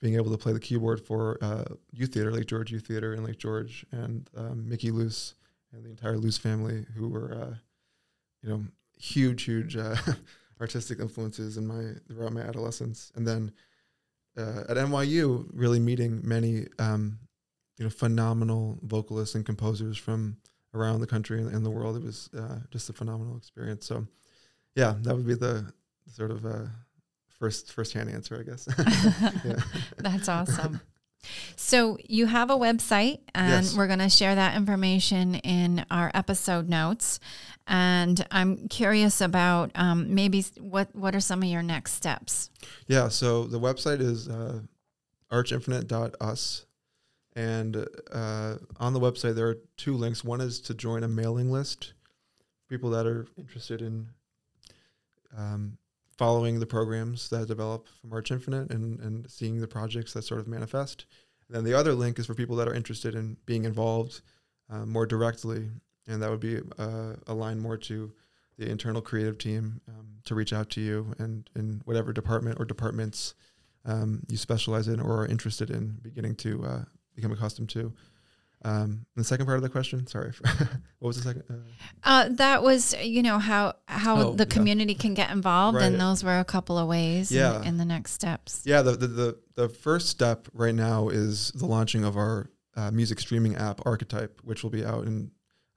being 0.00 0.14
able 0.14 0.30
to 0.30 0.38
play 0.38 0.52
the 0.52 0.60
keyboard 0.60 1.00
for 1.00 1.36
uh, 1.42 1.64
youth 1.92 2.14
theater, 2.14 2.32
Lake 2.32 2.46
George 2.46 2.72
Youth 2.72 2.86
Theater 2.86 3.12
in 3.12 3.22
Lake 3.22 3.38
George, 3.38 3.84
and 3.92 4.28
um, 4.36 4.68
Mickey 4.68 4.90
Luce 4.90 5.34
and 5.72 5.84
the 5.84 5.90
entire 5.90 6.16
Luce 6.16 6.38
family, 6.38 6.86
who 6.96 7.08
were 7.08 7.32
uh, 7.34 7.54
you 8.42 8.48
know 8.48 8.64
huge, 8.98 9.42
huge 9.44 9.76
uh, 9.76 9.96
artistic 10.60 11.00
influences 11.00 11.56
in 11.56 11.66
my 11.66 11.92
throughout 12.08 12.32
my 12.32 12.40
adolescence, 12.40 13.12
and 13.14 13.26
then 13.26 13.52
uh, 14.36 14.62
at 14.68 14.76
NYU, 14.76 15.46
really 15.52 15.80
meeting 15.80 16.20
many 16.24 16.66
um, 16.78 17.18
you 17.80 17.86
know 17.86 17.90
phenomenal 17.90 18.78
vocalists 18.82 19.34
and 19.34 19.44
composers 19.46 19.96
from 19.96 20.36
around 20.74 21.00
the 21.00 21.06
country 21.06 21.40
and, 21.40 21.50
and 21.52 21.64
the 21.64 21.70
world. 21.70 21.96
It 21.96 22.02
was 22.04 22.28
uh, 22.38 22.58
just 22.70 22.90
a 22.90 22.92
phenomenal 22.92 23.36
experience. 23.38 23.86
So, 23.86 24.06
yeah, 24.76 24.94
that 25.00 25.16
would 25.16 25.26
be 25.26 25.34
the 25.34 25.72
sort 26.14 26.30
of 26.30 26.44
uh, 26.44 26.66
first 27.38 27.72
first 27.72 27.94
hand 27.94 28.10
answer, 28.10 28.38
I 28.38 28.42
guess. 28.42 28.68
That's 29.96 30.28
awesome. 30.28 30.82
So 31.56 31.96
you 32.06 32.26
have 32.26 32.50
a 32.50 32.54
website, 32.56 33.20
and 33.34 33.64
Yes. 33.64 33.74
we're 33.76 33.86
going 33.86 33.98
to 33.98 34.08
share 34.10 34.34
that 34.34 34.56
information 34.56 35.36
in 35.36 35.84
our 35.90 36.10
episode 36.14 36.68
notes. 36.68 37.18
And 37.66 38.26
I'm 38.30 38.68
curious 38.68 39.20
about 39.22 39.70
um, 39.74 40.14
maybe 40.14 40.44
what 40.58 40.94
what 40.94 41.14
are 41.14 41.20
some 41.20 41.42
of 41.42 41.48
your 41.48 41.62
next 41.62 41.92
steps? 41.92 42.50
Yeah, 42.88 43.08
so 43.08 43.44
the 43.44 43.58
website 43.60 44.00
is 44.00 44.28
uh, 44.28 44.60
archinfinite.us. 45.32 46.66
And 47.36 47.86
uh, 48.12 48.56
on 48.78 48.92
the 48.92 49.00
website, 49.00 49.34
there 49.34 49.48
are 49.48 49.58
two 49.76 49.94
links. 49.94 50.24
One 50.24 50.40
is 50.40 50.60
to 50.62 50.74
join 50.74 51.04
a 51.04 51.08
mailing 51.08 51.50
list, 51.50 51.92
people 52.68 52.90
that 52.90 53.06
are 53.06 53.26
interested 53.38 53.82
in 53.82 54.08
um, 55.36 55.78
following 56.18 56.58
the 56.60 56.66
programs 56.66 57.28
that 57.30 57.48
develop 57.48 57.86
from 58.00 58.12
Arch 58.12 58.30
Infinite 58.30 58.70
and, 58.70 58.98
and 59.00 59.30
seeing 59.30 59.60
the 59.60 59.68
projects 59.68 60.12
that 60.12 60.22
sort 60.22 60.40
of 60.40 60.48
manifest. 60.48 61.06
And 61.48 61.56
then 61.56 61.64
the 61.64 61.74
other 61.74 61.94
link 61.94 62.18
is 62.18 62.26
for 62.26 62.34
people 62.34 62.56
that 62.56 62.68
are 62.68 62.74
interested 62.74 63.14
in 63.14 63.36
being 63.46 63.64
involved 63.64 64.20
uh, 64.68 64.84
more 64.84 65.06
directly. 65.06 65.70
And 66.08 66.22
that 66.22 66.30
would 66.30 66.40
be 66.40 66.60
uh, 66.78 67.14
aligned 67.26 67.60
more 67.60 67.76
to 67.76 68.12
the 68.58 68.68
internal 68.68 69.00
creative 69.00 69.38
team 69.38 69.80
um, 69.88 70.18
to 70.26 70.34
reach 70.34 70.52
out 70.52 70.68
to 70.70 70.80
you 70.80 71.14
and 71.18 71.48
in 71.56 71.80
whatever 71.86 72.12
department 72.12 72.60
or 72.60 72.66
departments 72.66 73.34
um, 73.86 74.22
you 74.28 74.36
specialize 74.36 74.88
in 74.88 75.00
or 75.00 75.22
are 75.22 75.26
interested 75.26 75.70
in 75.70 75.98
beginning 76.02 76.34
to 76.36 76.64
uh, 76.64 76.84
become 77.14 77.32
accustomed 77.32 77.68
to. 77.70 77.92
Um, 78.62 79.06
the 79.16 79.24
second 79.24 79.46
part 79.46 79.56
of 79.56 79.62
the 79.62 79.70
question, 79.70 80.06
sorry, 80.06 80.32
what 80.98 81.08
was 81.08 81.16
the 81.16 81.22
second? 81.22 81.44
Uh, 81.48 81.54
Uh, 82.04 82.28
that 82.32 82.62
was, 82.62 82.94
you 83.02 83.22
know, 83.22 83.38
how 83.38 83.74
how 83.86 84.16
Oh, 84.18 84.32
the 84.34 84.44
yeah. 84.44 84.50
community 84.54 84.94
can 84.94 85.14
get 85.14 85.30
involved, 85.30 85.78
and 85.78 85.98
those 85.98 86.22
were 86.22 86.38
a 86.38 86.44
couple 86.44 86.76
of 86.76 86.86
ways 86.86 87.32
Yeah. 87.32 87.60
in, 87.62 87.68
in 87.68 87.76
the 87.78 87.86
next 87.86 88.12
steps. 88.12 88.60
yeah, 88.66 88.82
the, 88.82 88.92
the 88.92 89.06
the 89.06 89.38
the 89.54 89.68
first 89.70 90.08
step 90.10 90.46
right 90.52 90.74
now 90.74 91.08
is 91.08 91.52
the 91.52 91.64
launching 91.64 92.04
of 92.04 92.16
our 92.18 92.50
uh, 92.76 92.90
music 92.90 93.18
streaming 93.20 93.56
app 93.56 93.80
Archetype, 93.86 94.40
which 94.44 94.62
will 94.62 94.70
be 94.70 94.84
out 94.84 95.06
in 95.06 95.30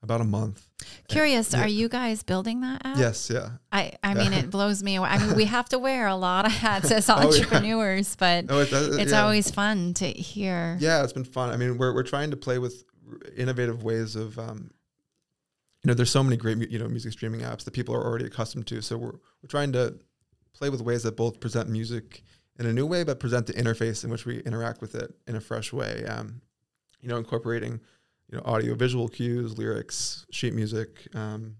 about 0.03 0.19
a 0.21 0.25
month. 0.25 0.67
Curious, 1.07 1.53
yeah. 1.53 1.63
are 1.63 1.67
you 1.67 1.87
guys 1.87 2.23
building 2.23 2.61
that 2.61 2.85
app? 2.85 2.97
Yes, 2.97 3.29
yeah. 3.29 3.51
I, 3.71 3.93
I 4.03 4.13
mean, 4.13 4.33
it 4.33 4.49
blows 4.49 4.83
me 4.83 4.95
away. 4.95 5.09
I 5.09 5.17
mean, 5.17 5.35
we 5.35 5.45
have 5.45 5.69
to 5.69 5.79
wear 5.79 6.07
a 6.07 6.15
lot 6.15 6.45
of 6.45 6.51
hats 6.51 6.91
as 6.91 7.09
Oh, 7.13 7.19
yeah. 7.19 7.25
entrepreneurs, 7.27 8.15
but 8.17 8.45
it, 8.49 8.69
it's 8.99 9.13
always 9.13 9.49
fun 9.49 9.93
to 9.95 10.07
hear. 10.07 10.77
Yeah, 10.79 11.03
it's 11.03 11.13
been 11.13 11.23
fun. 11.23 11.51
I 11.51 11.57
mean, 11.57 11.77
we're 11.77 11.93
we're 11.93 12.03
trying 12.03 12.31
to 12.31 12.37
play 12.37 12.59
with 12.59 12.83
innovative 13.37 13.83
ways 13.83 14.15
of, 14.15 14.37
um, 14.37 14.71
you 15.83 15.87
know, 15.87 15.93
there's 15.93 16.11
so 16.11 16.23
many 16.23 16.35
great 16.37 16.57
you 16.69 16.79
know 16.79 16.87
music 16.89 17.13
streaming 17.13 17.41
apps 17.41 17.63
that 17.63 17.71
people 17.71 17.95
are 17.95 18.03
already 18.03 18.25
accustomed 18.25 18.67
to. 18.67 18.81
So 18.81 18.97
we're 18.97 19.11
we're 19.11 19.49
trying 19.49 19.71
to 19.73 19.95
play 20.53 20.69
with 20.69 20.81
ways 20.81 21.03
that 21.03 21.15
both 21.15 21.39
present 21.39 21.69
music 21.69 22.23
in 22.59 22.65
a 22.65 22.73
new 22.73 22.85
way, 22.85 23.03
but 23.03 23.19
present 23.19 23.47
the 23.47 23.53
interface 23.53 24.03
in 24.03 24.09
which 24.11 24.25
we 24.25 24.39
interact 24.39 24.81
with 24.81 24.95
it 24.95 25.13
in 25.27 25.35
a 25.35 25.41
fresh 25.41 25.71
way. 25.71 26.03
Um, 26.05 26.41
you 27.01 27.09
know, 27.09 27.17
incorporating 27.17 27.79
you 28.33 28.39
know 28.39 28.45
audio 28.51 28.73
visual 28.73 29.07
cues, 29.07 29.59
lyrics, 29.59 30.25
sheet 30.31 30.55
music, 30.55 31.07
um, 31.13 31.55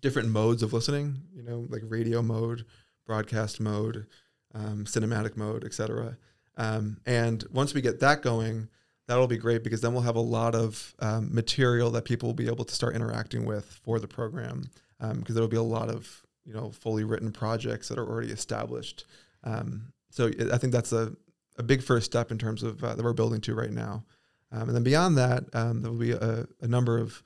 different 0.00 0.28
modes 0.28 0.62
of 0.62 0.74
listening. 0.74 1.22
You 1.34 1.42
know, 1.42 1.66
like 1.70 1.80
radio 1.86 2.20
mode, 2.20 2.66
broadcast 3.06 3.60
mode, 3.60 4.06
um, 4.54 4.84
cinematic 4.84 5.38
mode, 5.38 5.64
etc. 5.64 6.18
Um, 6.58 6.98
and 7.06 7.42
once 7.50 7.72
we 7.72 7.80
get 7.80 8.00
that 8.00 8.20
going, 8.20 8.68
that'll 9.08 9.26
be 9.26 9.38
great 9.38 9.64
because 9.64 9.80
then 9.80 9.94
we'll 9.94 10.02
have 10.02 10.16
a 10.16 10.20
lot 10.20 10.54
of 10.54 10.94
um, 10.98 11.34
material 11.34 11.90
that 11.92 12.04
people 12.04 12.28
will 12.28 12.34
be 12.34 12.46
able 12.46 12.66
to 12.66 12.74
start 12.74 12.94
interacting 12.94 13.46
with 13.46 13.64
for 13.82 13.98
the 13.98 14.08
program. 14.08 14.64
Because 15.00 15.34
there'll 15.34 15.48
be 15.48 15.56
a 15.56 15.62
lot 15.62 15.88
of 15.88 16.22
you 16.44 16.52
know 16.52 16.72
fully 16.72 17.04
written 17.04 17.32
projects 17.32 17.88
that 17.88 17.98
are 17.98 18.06
already 18.06 18.32
established. 18.32 19.06
Um, 19.44 19.92
so 20.10 20.30
I 20.52 20.58
think 20.58 20.74
that's 20.74 20.92
a, 20.92 21.14
a 21.56 21.62
big 21.62 21.82
first 21.82 22.04
step 22.04 22.30
in 22.30 22.36
terms 22.36 22.62
of 22.62 22.84
uh, 22.84 22.94
that 22.94 23.02
we're 23.02 23.14
building 23.14 23.40
to 23.42 23.54
right 23.54 23.72
now. 23.72 24.04
Um, 24.52 24.68
and 24.68 24.76
then 24.76 24.82
beyond 24.82 25.18
that, 25.18 25.44
um, 25.54 25.82
there 25.82 25.90
will 25.90 25.98
be 25.98 26.12
a, 26.12 26.46
a 26.60 26.68
number 26.68 26.98
of 26.98 27.22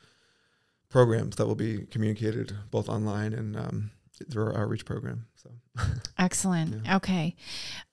programs 0.88 1.36
that 1.36 1.46
will 1.46 1.54
be 1.54 1.86
communicated 1.90 2.56
both 2.70 2.88
online 2.88 3.32
and 3.32 3.56
um, 3.56 3.90
through 4.30 4.46
our 4.46 4.58
outreach 4.58 4.84
program. 4.84 5.26
So. 5.36 5.50
Excellent. 6.18 6.88
Okay. 6.88 7.36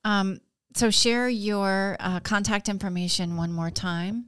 Um, 0.04 0.42
so 0.76 0.90
share 0.90 1.30
your 1.30 1.98
uh, 2.00 2.20
contact 2.20 2.70
information 2.70 3.38
one 3.38 3.52
more 3.52 3.72
time. 3.72 4.26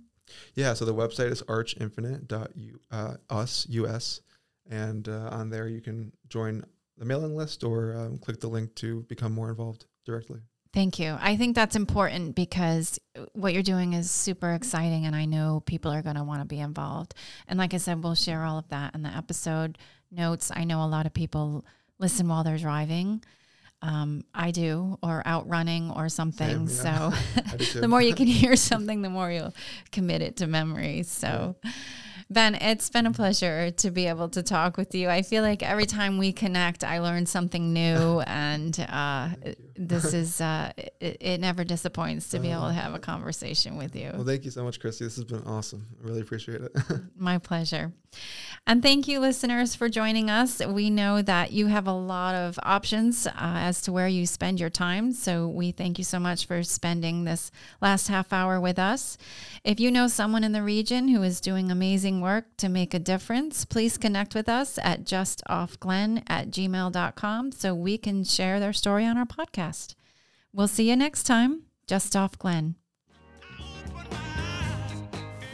Yeah, 0.55 0.73
so 0.73 0.85
the 0.85 0.93
website 0.93 1.31
is 1.31 1.41
archinfinite.us, 1.43 2.47
uh, 2.91 3.83
us, 3.83 4.21
and 4.69 5.09
uh, 5.09 5.29
on 5.31 5.49
there 5.49 5.67
you 5.67 5.81
can 5.81 6.11
join 6.27 6.63
the 6.97 7.05
mailing 7.05 7.35
list 7.35 7.63
or 7.63 7.95
um, 7.95 8.17
click 8.17 8.39
the 8.39 8.47
link 8.47 8.75
to 8.75 9.01
become 9.03 9.33
more 9.33 9.49
involved 9.49 9.85
directly. 10.05 10.39
Thank 10.71 10.99
you. 10.99 11.17
I 11.19 11.35
think 11.35 11.55
that's 11.55 11.75
important 11.75 12.35
because 12.35 12.99
what 13.33 13.53
you're 13.53 13.63
doing 13.63 13.93
is 13.93 14.11
super 14.11 14.51
exciting, 14.53 15.05
and 15.05 15.15
I 15.15 15.25
know 15.25 15.63
people 15.65 15.91
are 15.91 16.03
going 16.03 16.15
to 16.15 16.23
want 16.23 16.41
to 16.41 16.45
be 16.45 16.59
involved. 16.59 17.15
And 17.47 17.57
like 17.57 17.73
I 17.73 17.77
said, 17.77 18.03
we'll 18.03 18.15
share 18.15 18.43
all 18.43 18.59
of 18.59 18.69
that 18.69 18.93
in 18.93 19.01
the 19.01 19.09
episode 19.09 19.79
notes. 20.11 20.51
I 20.53 20.65
know 20.65 20.83
a 20.83 20.85
lot 20.85 21.07
of 21.07 21.13
people 21.13 21.65
listen 21.97 22.27
while 22.27 22.43
they're 22.43 22.57
driving. 22.57 23.23
Um, 23.81 24.25
I 24.33 24.51
do, 24.51 24.99
or 25.01 25.23
out 25.25 25.47
running 25.47 25.89
or 25.89 26.07
something. 26.09 26.67
Yeah. 26.67 26.67
So 26.67 26.89
I 27.37 27.55
do 27.57 27.65
too. 27.65 27.81
the 27.81 27.87
more 27.87 28.01
you 28.01 28.13
can 28.13 28.27
hear 28.41 28.55
something, 28.55 29.01
the 29.01 29.09
more 29.09 29.31
you'll 29.31 29.55
commit 29.91 30.21
it 30.21 30.37
to 30.37 30.47
memory. 30.47 31.01
So, 31.03 31.55
Ben, 32.29 32.53
it's 32.55 32.89
been 32.91 33.07
a 33.07 33.11
pleasure 33.11 33.71
to 33.71 33.89
be 33.89 34.05
able 34.05 34.29
to 34.29 34.43
talk 34.43 34.77
with 34.77 34.93
you. 34.93 35.09
I 35.09 35.23
feel 35.23 35.41
like 35.41 35.63
every 35.63 35.85
time 35.87 36.19
we 36.19 36.31
connect, 36.31 36.83
I 36.83 36.99
learn 36.99 37.25
something 37.25 37.73
new, 37.73 38.19
and 38.19 38.79
uh, 38.87 39.29
this 39.79 40.13
is 40.13 40.41
uh, 40.41 40.71
it, 40.77 41.17
it 41.19 41.41
never 41.41 41.63
disappoints 41.63 42.29
to 42.29 42.39
be 42.39 42.51
able 42.51 42.67
to 42.67 42.73
have 42.73 42.93
a 42.93 42.99
conversation 42.99 43.77
with 43.77 43.95
you. 43.95 44.11
Well, 44.13 44.25
thank 44.25 44.45
you 44.45 44.51
so 44.51 44.63
much, 44.63 44.79
Christy. 44.79 45.05
This 45.05 45.15
has 45.15 45.25
been 45.25 45.43
awesome. 45.43 45.85
I 46.03 46.07
really 46.07 46.21
appreciate 46.21 46.61
it. 46.61 46.75
My 47.17 47.37
pleasure. 47.37 47.93
And 48.67 48.83
thank 48.83 49.07
you, 49.07 49.19
listeners, 49.19 49.75
for 49.75 49.89
joining 49.89 50.29
us. 50.29 50.63
We 50.65 50.89
know 50.89 51.21
that 51.21 51.51
you 51.51 51.67
have 51.67 51.87
a 51.87 51.93
lot 51.93 52.35
of 52.35 52.59
options 52.61 53.25
uh, 53.25 53.31
as 53.35 53.81
to 53.83 53.91
where 53.91 54.07
you 54.07 54.25
spend 54.25 54.59
your 54.59 54.69
time. 54.69 55.11
So 55.13 55.47
we 55.47 55.71
thank 55.71 55.97
you 55.97 56.03
so 56.03 56.19
much 56.19 56.45
for 56.45 56.61
spending 56.63 57.23
this 57.23 57.51
last 57.81 58.07
half 58.07 58.33
hour 58.33 58.59
with 58.59 58.77
us. 58.77 59.17
If 59.63 59.79
you 59.79 59.91
know 59.91 60.07
someone 60.07 60.43
in 60.43 60.51
the 60.51 60.63
region 60.63 61.07
who 61.07 61.23
is 61.23 61.41
doing 61.41 61.71
amazing 61.71 62.21
work 62.21 62.45
to 62.57 62.69
make 62.69 62.93
a 62.93 62.99
difference, 62.99 63.65
please 63.65 63.97
connect 63.97 64.35
with 64.35 64.49
us 64.49 64.77
at 64.83 65.03
justoffglen 65.03 66.23
at 66.27 66.49
gmail.com 66.49 67.51
so 67.51 67.73
we 67.73 67.97
can 67.97 68.23
share 68.23 68.59
their 68.59 68.73
story 68.73 69.05
on 69.05 69.17
our 69.17 69.25
podcast. 69.69 69.95
We'll 70.53 70.67
see 70.67 70.89
you 70.89 70.95
next 70.95 71.23
time. 71.23 71.63
Just 71.87 72.15
Off 72.15 72.37
Glen. 72.37 72.75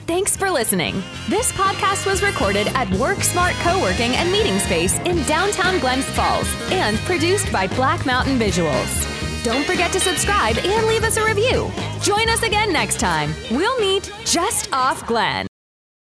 Thanks 0.07 0.37
for 0.37 0.51
listening. 0.51 1.01
This 1.29 1.51
podcast 1.53 2.05
was 2.05 2.21
recorded 2.21 2.67
at 2.75 2.89
Work 2.99 3.23
Smart 3.23 3.53
Co-working 3.55 4.11
and 4.15 4.31
Meeting 4.31 4.59
Space 4.59 4.99
in 4.99 5.23
downtown 5.23 5.79
Glens 5.79 6.05
Falls 6.05 6.47
and 6.71 6.97
produced 6.99 7.51
by 7.51 7.65
Black 7.67 8.05
Mountain 8.05 8.37
Visuals. 8.37 9.11
Don't 9.43 9.65
forget 9.65 9.91
to 9.93 9.99
subscribe 9.99 10.57
and 10.57 10.87
leave 10.87 11.03
us 11.03 11.17
a 11.17 11.25
review. 11.25 11.71
Join 12.01 12.29
us 12.29 12.43
again 12.43 12.71
next 12.71 12.99
time. 12.99 13.33
We'll 13.49 13.79
meet 13.79 14.11
just 14.25 14.71
off 14.71 15.05
Glen. 15.07 15.47